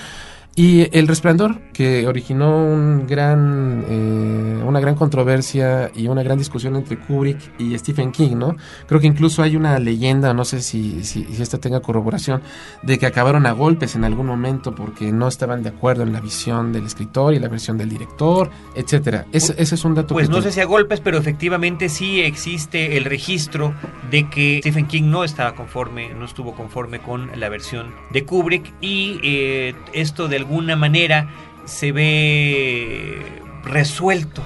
Y 0.55 0.87
El 0.97 1.09
Resplandor, 1.09 1.63
que 1.73 2.07
originó 2.07 2.63
un 2.63 3.07
gran, 3.07 3.87
eh, 3.89 4.63
una 4.63 4.81
gran 4.81 4.97
controversia 4.97 5.91
y 5.95 6.09
una 6.09 6.23
gran 6.23 6.37
discusión 6.37 6.77
entre 6.77 6.99
Kubrick 6.99 7.59
y 7.59 7.77
Stephen 7.79 8.13
King, 8.13 8.37
¿no? 8.37 8.57
Creo 8.87 9.01
que 9.01 9.07
incluso 9.07 9.43
hay 9.43 9.57
una 9.57 9.79
leyenda, 9.79 10.35
no 10.35 10.45
sé 10.45 10.61
si, 10.61 11.05
si, 11.05 11.25
si 11.25 11.43
esta 11.43 11.57
tenga 11.57 11.81
corroboración, 11.81 12.43
de 12.83 12.99
que 12.99 13.07
acabaron 13.07 13.47
a 13.47 13.53
golpes 13.53 13.95
en 13.95 14.05
algún 14.05 14.27
momento 14.27 14.75
porque 14.75 15.11
no 15.11 15.27
estaban 15.27 15.63
de 15.63 15.71
acuerdo 15.71 16.03
en 16.03 16.13
la 16.13 16.21
visión 16.21 16.71
del 16.71 16.85
escritor 16.85 17.33
y 17.33 17.39
la 17.39 17.49
versión 17.49 17.79
del 17.79 17.89
director, 17.89 18.51
etcétera. 18.75 19.25
Ese, 19.33 19.55
ese 19.57 19.75
es 19.75 19.85
un 19.87 19.95
dato 19.95 20.13
Pues 20.13 20.29
que 20.29 20.35
no 20.35 20.43
sé 20.43 20.53
si 20.53 20.61
a 20.61 20.67
golpes, 20.67 21.01
pero 21.01 21.17
efectivamente 21.17 21.89
sí 21.89 22.21
existe 22.21 22.99
el 22.99 23.07
registro 23.07 23.73
de 24.11 24.29
que 24.29 24.59
Stephen 24.59 24.87
King 24.87 25.05
no 25.05 25.25
estaba 25.25 25.55
conforme, 25.55 26.13
no 26.13 26.27
estuvo 26.27 26.55
conforme 26.55 26.99
con 26.99 27.31
la 27.41 27.49
versión 27.49 27.95
de 28.13 28.27
Kubrick 28.27 28.71
y 28.83 29.19
eh, 29.23 29.75
esto 29.95 30.29
de 30.29 30.42
alguna 30.43 30.77
manera 30.77 31.29
se 31.65 31.93
ve 31.93 33.43
resuelto, 33.65 34.43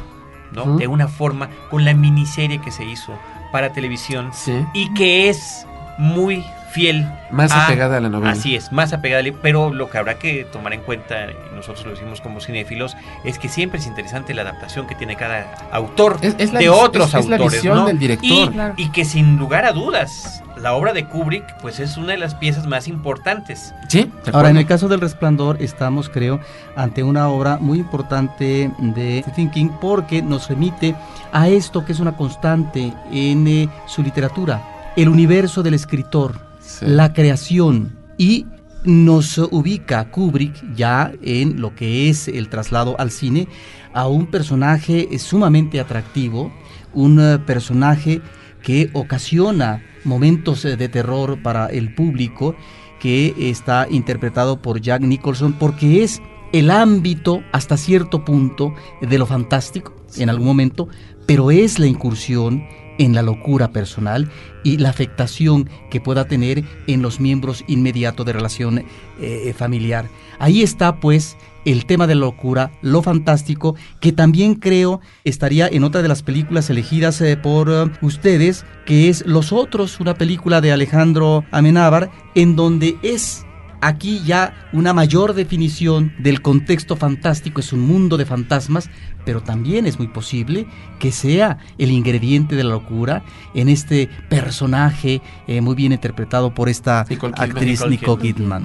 ¿no? 0.53 0.77
De 0.77 0.87
una 0.87 1.09
forma 1.09 1.49
con 1.71 1.85
la 1.85 1.95
miniserie 1.95 2.61
que 2.61 2.71
se 2.71 2.85
hizo 2.85 3.13
para 3.53 3.73
televisión 3.73 4.31
Sí. 4.33 4.53
y 4.75 4.93
que 4.95 5.29
es 5.29 5.67
muy 5.99 6.45
fiel 6.77 7.07
Más 7.31 7.51
a- 7.53 7.65
apegada 7.65 7.97
a 7.97 8.01
la 8.01 8.11
novela. 8.11 8.33
Así 8.33 8.55
es, 8.55 8.71
más 8.71 8.93
apegada, 8.93 9.23
al- 9.23 9.33
pero 9.33 9.73
lo 9.73 9.89
que 9.89 9.97
habrá 9.97 10.19
que 10.19 10.45
tomar 10.53 10.75
en 10.75 10.83
cuenta, 10.83 11.15
y 11.25 11.55
nosotros 11.57 11.87
lo 11.87 11.93
decimos 11.93 12.21
como 12.21 12.41
cinéfilos, 12.41 12.95
es 13.25 13.39
que 13.39 13.49
siempre 13.49 13.81
es 13.81 13.87
interesante 13.87 14.35
la 14.35 14.43
adaptación 14.43 14.87
que 14.87 14.95
tiene 14.95 15.17
cada 15.17 15.55
autor 15.73 16.19
Es- 16.21 16.35
es 16.39 16.53
la 16.53 16.61
de 16.61 16.69
otros 16.69 17.09
es- 17.15 17.21
es 17.21 17.27
la 17.29 17.37
autores, 17.37 17.55
visión 17.63 17.77
¿no? 17.79 17.87
del 17.87 17.99
director. 17.99 18.29
Y, 18.31 18.49
Claro. 18.51 18.75
y 18.77 18.91
que 18.91 19.07
sin 19.07 19.39
lugar 19.39 19.65
a 19.65 19.73
dudas, 19.73 20.43
la 20.61 20.75
obra 20.75 20.93
de 20.93 21.07
Kubrick, 21.07 21.57
pues 21.63 21.81
es 21.81 21.97
una 21.97 22.09
de 22.13 22.19
las 22.19 22.35
piezas 22.35 22.67
más 22.67 22.89
importantes. 22.89 23.75
Sí, 23.89 24.11
de 24.25 24.31
Ahora, 24.33 24.51
en 24.51 24.59
el 24.59 24.67
caso 24.67 24.87
del 24.89 25.01
Resplandor, 25.01 25.57
estamos, 25.63 26.11
creo, 26.11 26.41
ante 26.77 27.03
una 27.03 27.29
obra 27.29 27.57
muy 27.59 27.79
importante 27.79 28.71
de 28.79 29.23
Stephen 29.23 29.51
King 29.51 29.71
porque 29.81 30.21
nos 30.23 30.49
remite 30.49 30.95
a 31.33 31.49
esto 31.49 31.85
que 31.87 31.93
es 31.93 32.01
una 32.01 32.13
constante 32.17 32.93
en 33.11 33.47
eh, 33.49 33.69
su 33.87 34.03
literatura, 34.03 34.63
el 34.97 35.09
universo 35.09 35.63
del 35.63 35.75
escritor, 35.75 36.46
Sí. 36.67 36.85
la 36.87 37.13
creación 37.13 37.97
y 38.19 38.45
nos 38.85 39.39
ubica 39.39 40.11
Kubrick 40.11 40.75
ya 40.75 41.13
en 41.23 41.61
lo 41.61 41.75
que 41.75 42.09
es 42.09 42.29
el 42.29 42.49
traslado 42.49 42.99
al 42.99 43.11
cine 43.11 43.49
a 43.93 44.09
un 44.09 44.27
personaje 44.27 45.09
sumamente 45.19 45.81
atractivo, 45.81 46.53
un 46.93 47.21
eh, 47.21 47.39
personaje 47.39 48.21
que 48.63 48.91
ocasiona 48.93 49.83
momentos 50.05 50.65
eh, 50.65 50.77
de 50.77 50.89
terror 50.89 51.43
para 51.43 51.67
el 51.67 51.95
público 51.95 52.55
que 53.01 53.35
está 53.39 53.87
interpretado 53.91 54.61
por 54.61 54.81
Jack 54.81 55.03
Nicholson 55.03 55.53
porque 55.53 56.03
es 56.03 56.21
el 56.53 56.71
ámbito 56.71 57.43
hasta 57.53 57.77
cierto 57.77 58.25
punto 58.25 58.75
de 59.01 59.19
lo 59.19 59.27
fantástico 59.27 59.95
en 60.17 60.31
algún 60.31 60.47
momento, 60.47 60.89
pero 61.27 61.51
es 61.51 61.79
la 61.79 61.87
incursión 61.87 62.65
en 62.99 63.15
la 63.15 63.23
locura 63.23 63.71
personal 63.71 64.31
y 64.65 64.79
la 64.79 64.91
afectación 64.91 65.69
que 65.91 66.01
pueda 66.01 66.27
tener 66.27 66.65
en 66.87 67.03
los 67.03 67.21
miembros 67.21 67.65
inmediatos 67.67 68.27
de 68.27 68.33
relación 68.33 68.85
eh, 69.21 69.55
familiar. 69.57 70.09
Ahí 70.39 70.63
está 70.63 71.01
pues 71.01 71.37
el 71.65 71.85
tema 71.85 72.07
de 72.07 72.15
la 72.15 72.23
locura, 72.23 72.71
lo 72.81 73.03
fantástico, 73.03 73.75
que 74.01 74.13
también 74.13 74.55
creo 74.55 75.01
estaría 75.25 75.67
en 75.67 75.85
otra 75.85 76.03
de 76.03 76.09
las 76.09 76.23
películas 76.23 76.71
elegidas 76.71 77.21
eh, 77.21 77.37
por 77.37 77.69
eh, 77.71 77.91
ustedes, 78.03 78.65
que 78.87 79.09
es 79.09 79.27
Los 79.27 79.53
Otros, 79.53 79.99
una 80.01 80.15
película 80.15 80.61
de 80.61 80.73
Alejandro 80.73 81.45
Amenábar, 81.51 82.11
en 82.35 82.55
donde 82.55 82.97
es 83.03 83.46
aquí 83.81 84.23
ya 84.25 84.69
una 84.73 84.93
mayor 84.93 85.35
definición 85.35 86.13
del 86.19 86.43
contexto 86.43 86.97
fantástico, 86.97 87.61
es 87.61 87.73
un 87.73 87.81
mundo 87.81 88.17
de 88.17 88.25
fantasmas, 88.25 88.91
pero 89.25 89.43
también 89.43 89.87
es 89.87 89.99
muy 89.99 90.09
posible 90.09 90.67
que 90.99 91.13
sea 91.13 91.59
el 91.79 91.91
ingrediente 91.91 92.55
de 92.55 92.65
la 92.65 92.71
locura 92.71 93.25
en 93.55 93.69
este 93.69 94.09
personaje 94.29 95.21
eh, 95.47 95.61
muy 95.61 95.75
bien 95.75 95.93
interpretado 95.93 96.55
por 96.55 96.69
esta 96.69 97.05
Nicole 97.09 97.33
Kidman. 97.33 97.51
actriz 97.51 97.81
Nicole 97.81 97.91
Nicole 97.91 98.23
Kidman. 98.23 98.65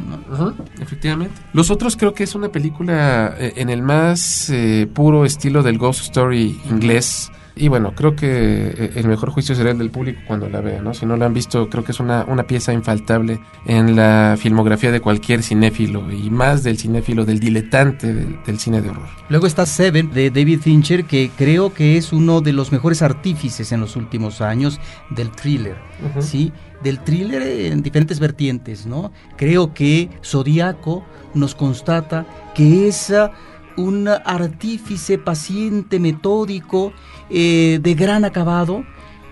efectivamente. 0.80 1.34
Los 1.54 1.71
otros 1.71 1.97
creo 1.97 2.13
que 2.13 2.24
es 2.24 2.36
una 2.36 2.50
película 2.50 3.36
eh, 3.38 3.54
en 3.58 3.69
el 3.69 3.82
más 3.82 4.50
eh, 4.50 4.88
puro 4.93 5.26
estilo 5.26 5.63
del 5.63 5.78
Ghost 5.78 6.02
Story 6.02 6.60
inglés. 6.69 7.32
Y 7.56 7.68
bueno, 7.68 7.94
creo 7.96 8.16
que 8.16 8.28
eh, 8.28 8.92
el 8.96 9.08
mejor 9.08 9.30
juicio 9.32 9.56
será 9.56 9.72
el 9.72 9.78
del 9.78 9.90
público 9.90 10.22
cuando 10.26 10.50
la 10.50 10.62
vea, 10.62 10.82
¿no? 10.82 10.94
Si 10.94 11.06
no 11.06 11.18
la 11.18 11.26
han 11.26 11.34
visto, 11.34 11.70
creo 11.70 11.84
que 11.84 11.92
es 11.92 12.00
una, 12.00 12.26
una 12.28 12.44
pieza 12.44 12.74
infaltable 12.74 13.40
en 13.66 13.96
la 13.96 14.36
filmografía 14.40 14.92
de 14.92 15.02
cualquier 15.02 15.44
cinéfilo 15.44 16.12
y 16.12 16.30
más 16.30 16.64
del 16.64 16.78
cinéfilo, 16.78 17.26
del 17.26 17.40
diletante 17.40 18.14
del, 18.14 18.42
del 18.44 18.60
cine 18.60 18.82
de 18.82 18.90
horror. 18.90 19.08
Luego 19.30 19.48
está 19.48 19.66
Seven 19.66 20.12
de 20.12 20.30
David 20.30 20.62
Fincher, 20.62 21.06
que 21.06 21.32
creo 21.38 21.74
que 21.74 21.98
es 21.98 22.14
uno 22.14 22.42
de 22.42 22.54
los 22.54 22.72
mejores 22.72 23.02
artífices 23.02 23.72
en 23.72 23.82
los 23.82 23.96
últimos 23.96 24.42
años 24.42 24.80
del 25.10 25.32
thriller. 25.32 25.76
¿sí? 26.20 26.52
Del 26.84 27.00
thriller 27.00 27.42
en 27.42 27.84
diferentes 27.84 28.20
vertientes, 28.20 28.86
¿no? 28.86 29.12
Creo 29.38 29.74
que 29.74 30.10
Zodíaco 30.24 31.06
nos 31.34 31.56
constata 31.56 32.26
que 32.56 32.88
es 32.88 33.12
ah, 33.12 33.32
un 33.78 34.08
artífice 34.08 35.18
paciente, 35.18 36.00
metódico, 36.00 36.94
eh, 37.30 37.80
de 37.82 37.94
gran 37.96 38.26
acabado, 38.26 38.84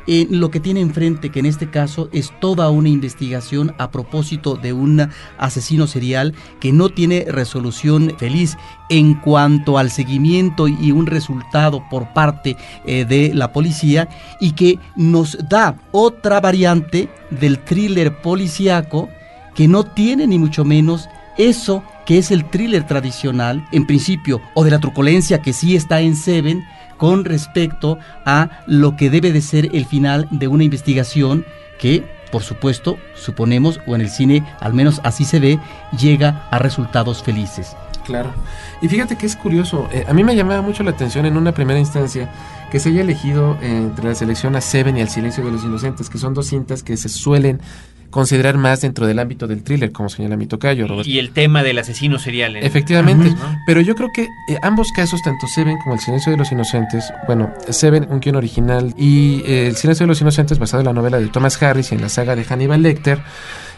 en 0.10 0.40
lo 0.40 0.50
que 0.50 0.60
tiene 0.60 0.82
enfrente, 0.82 1.30
que 1.30 1.40
en 1.40 1.46
este 1.46 1.70
caso 1.70 2.10
es 2.12 2.34
toda 2.40 2.72
una 2.72 2.90
investigación 2.90 3.76
a 3.78 3.92
propósito 3.92 4.56
de 4.56 4.74
un 4.74 5.08
asesino 5.38 5.86
serial 5.86 6.34
que 6.60 6.72
no 6.72 6.90
tiene 6.90 7.28
resolución 7.30 8.16
feliz 8.18 8.58
en 8.90 9.14
cuanto 9.14 9.78
al 9.78 9.92
seguimiento 9.92 10.68
y 10.68 10.92
un 10.92 11.06
resultado 11.06 11.84
por 11.92 12.12
parte 12.14 12.58
eh, 12.86 13.06
de 13.06 13.36
la 13.36 13.54
policía 13.54 14.10
y 14.42 14.54
que 14.54 14.80
nos 14.96 15.38
da 15.48 15.78
otra 15.92 16.40
variante 16.40 17.08
del 17.30 17.60
thriller 17.60 18.20
policíaco 18.20 19.10
que 19.54 19.68
no 19.68 19.84
tiene 19.84 20.26
ni 20.26 20.40
mucho 20.40 20.66
menos 20.66 21.08
eso 21.40 21.84
que 22.06 22.20
es 22.20 22.30
el 22.30 22.46
thriller 22.46 22.86
tradicional, 22.86 23.66
en 23.72 23.88
principio, 23.88 24.42
o 24.54 24.64
de 24.64 24.72
la 24.72 24.80
truculencia 24.80 25.42
que 25.42 25.54
sí 25.54 25.76
está 25.76 26.02
en 26.02 26.16
Seven, 26.16 26.68
con 26.98 27.24
respecto 27.24 27.98
a 28.26 28.50
lo 28.68 28.96
que 28.98 29.10
debe 29.10 29.32
de 29.32 29.42
ser 29.42 29.70
el 29.74 29.86
final 29.86 30.28
de 30.32 30.48
una 30.48 30.66
investigación 30.66 31.46
que, 31.80 32.04
por 32.32 32.44
supuesto, 32.44 33.00
suponemos, 33.16 33.80
o 33.88 33.96
en 33.96 34.02
el 34.02 34.10
cine 34.10 34.44
al 34.60 34.74
menos 34.74 35.00
así 35.04 35.24
se 35.24 35.40
ve, 35.40 35.60
llega 35.98 36.48
a 36.52 36.60
resultados 36.60 37.24
felices. 37.24 37.76
Claro. 38.10 38.34
Y 38.82 38.88
fíjate 38.90 39.16
que 39.16 39.26
es 39.26 39.36
curioso, 39.36 39.88
eh, 39.94 40.04
a 40.08 40.14
mí 40.14 40.24
me 40.24 40.36
llamaba 40.36 40.62
mucho 40.62 40.84
la 40.84 40.92
atención 40.92 41.26
en 41.26 41.38
una 41.38 41.54
primera 41.54 41.80
instancia 41.80 42.30
que 42.72 42.80
se 42.80 42.90
haya 42.90 43.02
elegido 43.02 43.58
eh, 43.62 43.68
entre 43.78 44.10
la 44.10 44.16
selección 44.16 44.56
a 44.56 44.62
Seven 44.62 44.98
y 44.98 45.02
al 45.02 45.10
Silencio 45.10 45.44
de 45.46 45.52
los 45.52 45.64
Inocentes, 45.64 46.10
que 46.10 46.18
son 46.18 46.34
dos 46.34 46.48
cintas 46.48 46.84
que 46.84 46.98
se 46.98 47.08
suelen 47.10 47.62
considerar 48.10 48.58
más 48.58 48.82
dentro 48.82 49.06
del 49.06 49.20
ámbito 49.20 49.46
del 49.46 49.62
thriller, 49.62 49.92
como 49.92 50.10
señala 50.10 50.36
mi 50.36 50.48
tocayo. 50.48 50.88
Y 51.06 51.20
el 51.20 51.30
tema 51.30 51.62
del 51.62 51.78
asesino 51.78 52.18
serial. 52.18 52.56
en- 52.56 52.64
Efectivamente, 52.66 53.36
pero 53.68 53.82
yo 53.82 53.94
creo 53.96 54.10
que 54.12 54.24
eh, 54.24 54.58
ambos 54.64 54.92
casos, 54.92 55.22
tanto 55.22 55.46
Seven 55.46 55.78
como 55.84 55.94
El 55.94 56.00
Silencio 56.02 56.32
de 56.32 56.38
los 56.40 56.52
Inocentes, 56.52 57.14
bueno, 57.28 57.54
Seven, 57.70 58.08
un 58.10 58.20
guion 58.20 58.36
original, 58.38 58.96
y 58.98 59.44
eh, 59.46 59.68
El 59.68 59.76
Silencio 59.76 60.06
de 60.06 60.08
los 60.08 60.22
Inocentes, 60.22 60.58
basado 60.58 60.82
en 60.82 60.88
la 60.88 60.94
novela 60.94 61.20
de 61.20 61.28
Thomas 61.28 61.62
Harris 61.62 61.92
y 61.92 61.96
en 61.96 62.02
la 62.02 62.10
saga 62.10 62.36
de 62.36 62.44
Hannibal 62.46 62.82
Lecter, 62.82 63.20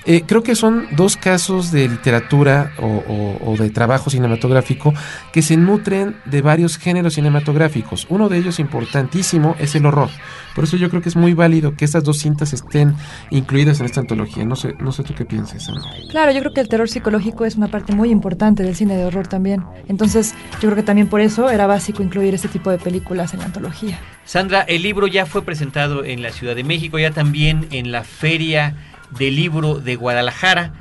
eh, 0.06 0.24
creo 0.26 0.42
que 0.44 0.56
son 0.56 0.88
dos 0.96 1.16
casos 1.18 1.72
de 1.72 1.88
literatura 1.88 2.72
o, 2.80 2.86
o- 2.86 3.52
o 3.52 3.58
de 3.58 3.70
trabajo 3.70 4.10
cinematográfico 4.10 4.94
que 5.32 5.42
se 5.42 5.58
nutren 5.58 6.16
de 6.26 6.42
varios 6.42 6.78
géneros 6.78 7.14
cinematográficos. 7.16 8.08
Uno 8.10 8.28
de 8.30 8.38
ellos 8.38 8.60
importantísimo 8.60 9.56
es 9.60 9.76
el 9.76 9.86
horror. 9.86 10.10
Por 10.56 10.64
eso 10.66 10.76
yo 10.78 10.90
creo 10.90 11.02
que 11.02 11.10
es 11.10 11.16
muy 11.16 11.34
válido 11.34 11.76
que 11.76 11.86
estas 11.86 12.04
dos 12.04 12.18
cintas 12.20 12.52
estén 12.54 12.96
incluidas 13.30 13.80
en 13.80 13.86
esta 13.86 14.02
antología. 14.02 14.44
No 14.46 14.56
sé, 14.56 14.76
no 14.80 14.92
sé 14.92 15.04
tú 15.04 15.14
qué 15.16 15.24
piensas. 15.26 15.70
Ana. 15.70 15.82
Claro, 16.10 16.32
yo 16.32 16.40
creo 16.42 16.54
que 16.54 16.62
el 16.62 16.68
terror 16.68 16.90
psicológico 16.90 17.46
es 17.46 17.56
una 17.56 17.68
parte 17.70 17.94
muy 17.96 18.10
importante 18.10 18.64
del 18.64 18.76
cine 18.76 18.98
de 18.98 19.06
horror 19.06 19.28
también. 19.28 19.64
Entonces, 19.88 20.34
yo 20.54 20.60
creo 20.62 20.76
que 20.76 20.84
también 20.84 21.08
por 21.08 21.22
eso 21.22 21.50
era 21.50 21.68
básico 21.68 22.04
incluir 22.04 22.34
este 22.34 22.48
tipo 22.50 22.70
de 22.70 22.78
películas 22.80 23.34
en 23.34 23.40
la 23.40 23.46
antología. 23.46 24.00
Sandra, 24.26 24.62
el 24.62 24.82
libro 24.84 25.08
ya 25.08 25.26
fue 25.26 25.44
presentado 25.44 26.04
en 26.04 26.22
la 26.22 26.32
Ciudad 26.32 26.56
de 26.56 26.64
México, 26.64 27.00
ya 27.00 27.12
también 27.12 27.68
en 27.72 27.92
la 27.92 28.04
Feria 28.04 28.76
del 29.18 29.36
Libro 29.36 29.76
de 29.76 29.96
Guadalajara. 29.96 30.74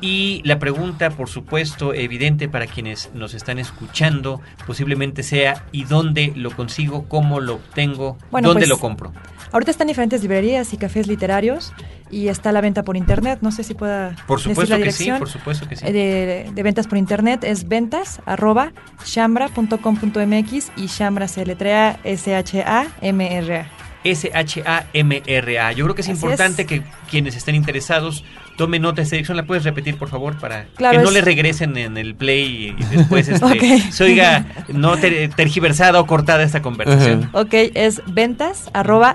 Y 0.00 0.42
la 0.44 0.58
pregunta, 0.58 1.10
por 1.10 1.28
supuesto, 1.28 1.94
evidente 1.94 2.48
para 2.48 2.66
quienes 2.66 3.10
nos 3.14 3.34
están 3.34 3.60
escuchando, 3.60 4.40
posiblemente 4.66 5.22
sea 5.22 5.64
¿y 5.70 5.84
dónde 5.84 6.32
lo 6.34 6.50
consigo? 6.50 7.04
¿Cómo 7.08 7.38
lo 7.38 7.54
obtengo? 7.54 8.18
Bueno, 8.32 8.48
¿Dónde 8.48 8.62
pues, 8.62 8.68
lo 8.70 8.78
compro? 8.80 9.12
Ahorita 9.52 9.70
está 9.70 9.84
en 9.84 9.88
diferentes 9.88 10.20
librerías 10.22 10.72
y 10.72 10.76
cafés 10.76 11.06
literarios 11.06 11.72
y 12.10 12.28
está 12.28 12.50
la 12.50 12.60
venta 12.60 12.82
por 12.82 12.96
internet. 12.96 13.38
No 13.42 13.52
sé 13.52 13.62
si 13.62 13.74
pueda 13.74 14.16
Por 14.26 14.38
decir 14.38 14.52
supuesto 14.52 14.76
la 14.76 14.82
que 14.84 14.90
sí, 14.90 15.04
dirección. 15.04 15.18
por 15.20 15.28
supuesto 15.28 15.68
que 15.68 15.76
sí. 15.76 15.84
Eh, 15.86 15.92
De, 15.92 16.50
de 16.52 16.62
ventas 16.64 16.88
por 16.88 16.98
internet 16.98 17.44
es 17.44 17.68
ventas 17.68 18.20
arroba 18.26 18.72
shambra.com.mx 19.04 20.72
y 20.76 20.86
shambra 20.86 21.28
se 21.28 21.46
letrea 21.46 22.00
S-H-A-M-R-A. 22.02 23.81
S-H-A-M-R-A. 24.04 25.72
Yo 25.72 25.84
creo 25.84 25.94
que 25.94 26.00
es 26.02 26.08
Así 26.08 26.14
importante 26.16 26.62
es. 26.62 26.68
que 26.68 26.82
quienes 27.10 27.36
estén 27.36 27.54
interesados 27.54 28.24
Tome 28.56 28.78
nota 28.78 28.96
de 28.96 29.02
esta 29.04 29.16
dirección, 29.16 29.38
¿la 29.38 29.44
puedes 29.44 29.64
repetir, 29.64 29.96
por 29.96 30.10
favor? 30.10 30.38
Para 30.38 30.66
Claro, 30.76 30.98
que 30.98 31.02
no 31.04 31.08
es- 31.08 31.14
le 31.14 31.20
regresen 31.22 31.74
en 31.78 31.96
el 31.96 32.14
play 32.14 32.76
y 32.78 32.84
después 32.96 33.26
este, 33.30 33.44
Ok. 33.46 33.90
se 33.90 34.04
oiga 34.04 34.44
no 34.68 34.98
ter- 34.98 35.30
tergiversada 35.34 35.98
o 35.98 36.06
cortada 36.06 36.42
esta 36.42 36.60
conversación. 36.60 37.30
Ok, 37.32 37.54
es 37.74 38.02
ventas 38.06 38.68
arroba 38.74 39.14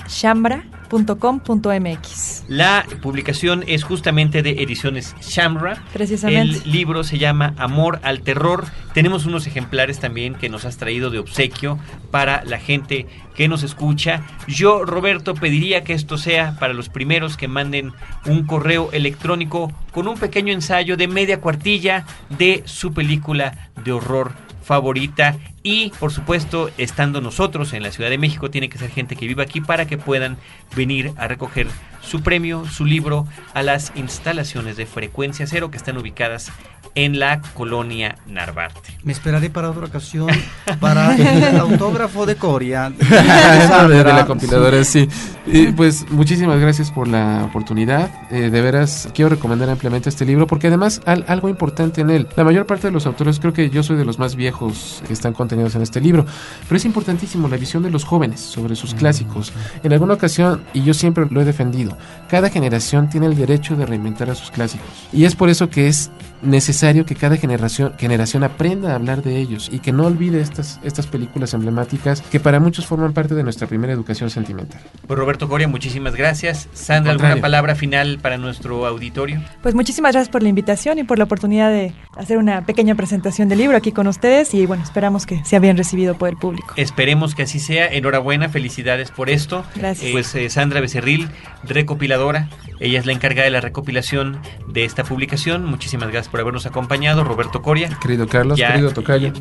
La 2.47 2.85
publicación 3.01 3.63
es 3.67 3.83
justamente 3.83 4.41
de 4.41 4.61
Ediciones 4.63 5.15
Shamra. 5.21 5.83
Precisamente. 5.93 6.57
El 6.63 6.71
libro 6.71 7.03
se 7.03 7.17
llama 7.17 7.53
Amor 7.57 7.99
al 8.03 8.21
Terror. 8.21 8.65
Tenemos 8.93 9.25
unos 9.25 9.47
ejemplares 9.47 9.99
también 9.99 10.35
que 10.35 10.49
nos 10.49 10.65
has 10.65 10.77
traído 10.77 11.09
de 11.09 11.19
obsequio 11.19 11.77
para 12.11 12.43
la 12.45 12.59
gente 12.59 13.05
que 13.35 13.47
nos 13.47 13.63
escucha. 13.63 14.23
Yo, 14.47 14.85
Roberto, 14.85 15.35
pediría 15.35 15.83
que 15.83 15.93
esto 15.93 16.17
sea 16.17 16.57
para 16.59 16.73
los 16.73 16.89
primeros 16.89 17.37
que 17.37 17.47
manden 17.47 17.93
un 18.25 18.45
correo 18.45 18.89
electrónico 18.91 19.71
con 19.91 20.07
un 20.07 20.17
pequeño 20.17 20.53
ensayo 20.53 20.97
de 20.97 21.07
media 21.07 21.39
cuartilla 21.39 22.05
de 22.29 22.63
su 22.65 22.93
película 22.93 23.69
de 23.83 23.91
horror 23.91 24.33
favorita 24.63 25.37
y 25.67 25.91
por 25.99 26.13
supuesto 26.13 26.69
estando 26.77 27.19
nosotros 27.19 27.73
en 27.73 27.83
la 27.83 27.91
Ciudad 27.91 28.09
de 28.09 28.17
México 28.17 28.49
tiene 28.49 28.69
que 28.69 28.77
ser 28.77 28.89
gente 28.89 29.15
que 29.17 29.27
viva 29.27 29.43
aquí 29.43 29.59
para 29.59 29.85
que 29.85 29.97
puedan 29.97 30.37
venir 30.75 31.11
a 31.17 31.27
recoger 31.27 31.67
su 32.01 32.21
premio, 32.21 32.63
su 32.65 32.85
libro 32.85 33.27
a 33.53 33.63
las 33.63 33.91
instalaciones 33.95 34.77
de 34.77 34.85
frecuencia 34.85 35.45
cero 35.45 35.69
que 35.69 35.75
están 35.77 35.97
ubicadas 35.97 36.51
en 36.95 37.19
la 37.19 37.41
colonia 37.53 38.15
Narvarte. 38.27 38.97
Me 39.03 39.11
esperaré 39.13 39.49
para 39.51 39.69
otra 39.69 39.85
ocasión 39.85 40.29
para 40.79 41.15
el 41.15 41.57
autógrafo 41.57 42.25
de 42.25 42.37
Coria. 42.37 42.89
de, 42.97 43.95
de 43.95 44.03
la 44.03 44.25
compiladora, 44.25 44.83
sí. 44.83 45.07
Y, 45.45 45.67
pues 45.73 46.09
muchísimas 46.09 46.59
gracias 46.59 46.89
por 46.91 47.07
la 47.07 47.43
oportunidad. 47.43 48.09
Eh, 48.31 48.49
de 48.49 48.61
veras, 48.61 49.09
quiero 49.13 49.29
recomendar 49.29 49.69
ampliamente 49.69 50.09
este 50.09 50.25
libro 50.25 50.47
porque 50.47 50.67
además 50.67 51.01
al- 51.05 51.25
algo 51.27 51.49
importante 51.49 52.01
en 52.01 52.09
él. 52.09 52.27
La 52.35 52.43
mayor 52.43 52.65
parte 52.65 52.87
de 52.87 52.93
los 52.93 53.05
autores, 53.05 53.39
creo 53.39 53.53
que 53.53 53.69
yo 53.69 53.83
soy 53.83 53.97
de 53.97 54.05
los 54.05 54.17
más 54.17 54.35
viejos 54.35 55.03
que 55.05 55.13
están 55.13 55.33
contenidos 55.57 55.75
en 55.75 55.81
este 55.81 56.01
libro, 56.01 56.25
pero 56.67 56.77
es 56.77 56.85
importantísimo 56.85 57.47
la 57.47 57.57
visión 57.57 57.83
de 57.83 57.89
los 57.89 58.03
jóvenes 58.03 58.39
sobre 58.39 58.75
sus 58.75 58.93
clásicos. 58.93 59.51
En 59.83 59.91
alguna 59.93 60.13
ocasión, 60.13 60.63
y 60.73 60.83
yo 60.83 60.93
siempre 60.93 61.25
lo 61.29 61.41
he 61.41 61.45
defendido, 61.45 61.97
cada 62.29 62.49
generación 62.49 63.09
tiene 63.09 63.27
el 63.27 63.35
derecho 63.35 63.75
de 63.75 63.85
reinventar 63.85 64.29
a 64.29 64.35
sus 64.35 64.51
clásicos. 64.51 64.87
Y 65.11 65.25
es 65.25 65.35
por 65.35 65.49
eso 65.49 65.69
que 65.69 65.87
es 65.87 66.11
necesario 66.41 67.05
que 67.05 67.15
cada 67.15 67.37
generación, 67.37 67.93
generación 67.97 68.43
aprenda 68.43 68.91
a 68.91 68.95
hablar 68.95 69.23
de 69.23 69.37
ellos 69.37 69.69
y 69.71 69.79
que 69.79 69.91
no 69.91 70.05
olvide 70.05 70.41
estas, 70.41 70.79
estas 70.83 71.07
películas 71.07 71.53
emblemáticas 71.53 72.21
que 72.21 72.39
para 72.39 72.59
muchos 72.59 72.85
forman 72.85 73.13
parte 73.13 73.35
de 73.35 73.43
nuestra 73.43 73.67
primera 73.67 73.93
educación 73.93 74.29
sentimental. 74.29 74.81
Pues 75.05 75.19
Roberto 75.19 75.47
Coria, 75.47 75.67
muchísimas 75.67 76.15
gracias. 76.15 76.67
Sandra, 76.73 77.13
Al 77.13 77.21
¿alguna 77.21 77.41
palabra 77.41 77.75
final 77.75 78.19
para 78.21 78.37
nuestro 78.37 78.85
auditorio? 78.85 79.41
Pues 79.61 79.75
muchísimas 79.75 80.13
gracias 80.13 80.29
por 80.29 80.43
la 80.43 80.49
invitación 80.49 80.99
y 80.99 81.03
por 81.03 81.17
la 81.17 81.25
oportunidad 81.25 81.69
de 81.69 81.93
hacer 82.15 82.37
una 82.37 82.65
pequeña 82.65 82.95
presentación 82.95 83.49
del 83.49 83.59
libro 83.59 83.77
aquí 83.77 83.91
con 83.91 84.07
ustedes 84.07 84.53
y 84.53 84.65
bueno, 84.65 84.83
esperamos 84.83 85.25
que 85.25 85.43
sea 85.45 85.59
bien 85.59 85.77
recibido 85.77 86.17
por 86.17 86.29
el 86.29 86.37
público. 86.37 86.73
Esperemos 86.75 87.35
que 87.35 87.43
así 87.43 87.59
sea. 87.59 87.87
Enhorabuena, 87.87 88.49
felicidades 88.49 89.11
por 89.11 89.29
esto. 89.29 89.63
Gracias. 89.75 90.09
Eh, 90.09 90.11
pues 90.11 90.33
eh, 90.35 90.49
Sandra 90.49 90.81
Becerril, 90.81 91.29
recopiladora. 91.63 92.49
Ella 92.79 92.99
es 92.99 93.05
la 93.05 93.11
encargada 93.13 93.45
de 93.45 93.51
la 93.51 93.61
recopilación 93.61 94.39
de 94.67 94.85
esta 94.85 95.03
publicación. 95.03 95.65
Muchísimas 95.65 96.09
gracias 96.09 96.29
por 96.29 96.39
habernos 96.39 96.65
acompañado. 96.65 97.23
Roberto 97.23 97.61
Coria. 97.61 97.89
Querido 98.01 98.27
Carlos, 98.27 98.57
Ya, 98.57 98.71
querido 98.73 98.91
Tocayo. 98.91 99.33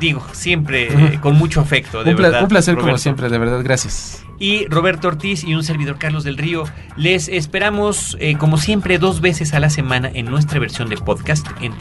Digo, 0.00 0.24
siempre 0.32 0.88
eh, 1.14 1.18
con 1.20 1.36
mucho 1.36 1.60
afecto, 1.60 2.04
de 2.04 2.10
Un, 2.10 2.16
pla- 2.16 2.28
verdad. 2.28 2.42
un 2.42 2.48
placer 2.48 2.76
como 2.76 2.98
siempre, 2.98 3.28
de 3.28 3.38
verdad, 3.38 3.60
gracias. 3.62 4.22
Y 4.38 4.66
Roberto 4.66 5.08
Ortiz 5.08 5.44
y 5.44 5.54
un 5.54 5.64
servidor 5.64 5.98
Carlos 5.98 6.22
del 6.24 6.36
Río. 6.36 6.64
Les 6.96 7.28
esperamos, 7.28 8.16
eh, 8.20 8.36
como 8.36 8.58
siempre, 8.58 8.98
dos 8.98 9.20
veces 9.20 9.54
a 9.54 9.60
la 9.60 9.70
semana 9.70 10.10
en 10.12 10.26
nuestra 10.26 10.58
versión 10.60 10.88
de 10.90 10.96
podcast 10.96 11.46
en 11.62 11.72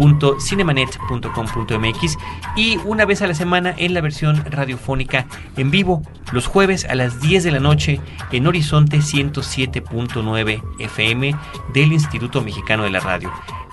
www.cinemanet.com.mx 0.00 2.18
y 2.56 2.78
una 2.84 3.04
vez 3.04 3.22
a 3.22 3.26
la 3.26 3.34
semana 3.34 3.74
en 3.76 3.94
la 3.94 4.00
versión 4.00 4.44
radiofónica 4.46 5.26
en 5.56 5.70
vivo 5.70 6.02
los 6.32 6.46
jueves 6.46 6.86
a 6.86 6.94
las 6.94 7.20
10 7.20 7.44
de 7.44 7.50
la 7.50 7.60
noche 7.60 8.00
en 8.32 8.46
Horizonte 8.46 8.96
107.9 8.98 10.62
FM 10.78 11.34
del 11.74 11.92
Instituto 11.92 12.40
Mexicano 12.40 12.84
de 12.84 12.90
la 12.90 13.00
Radio. 13.00 13.30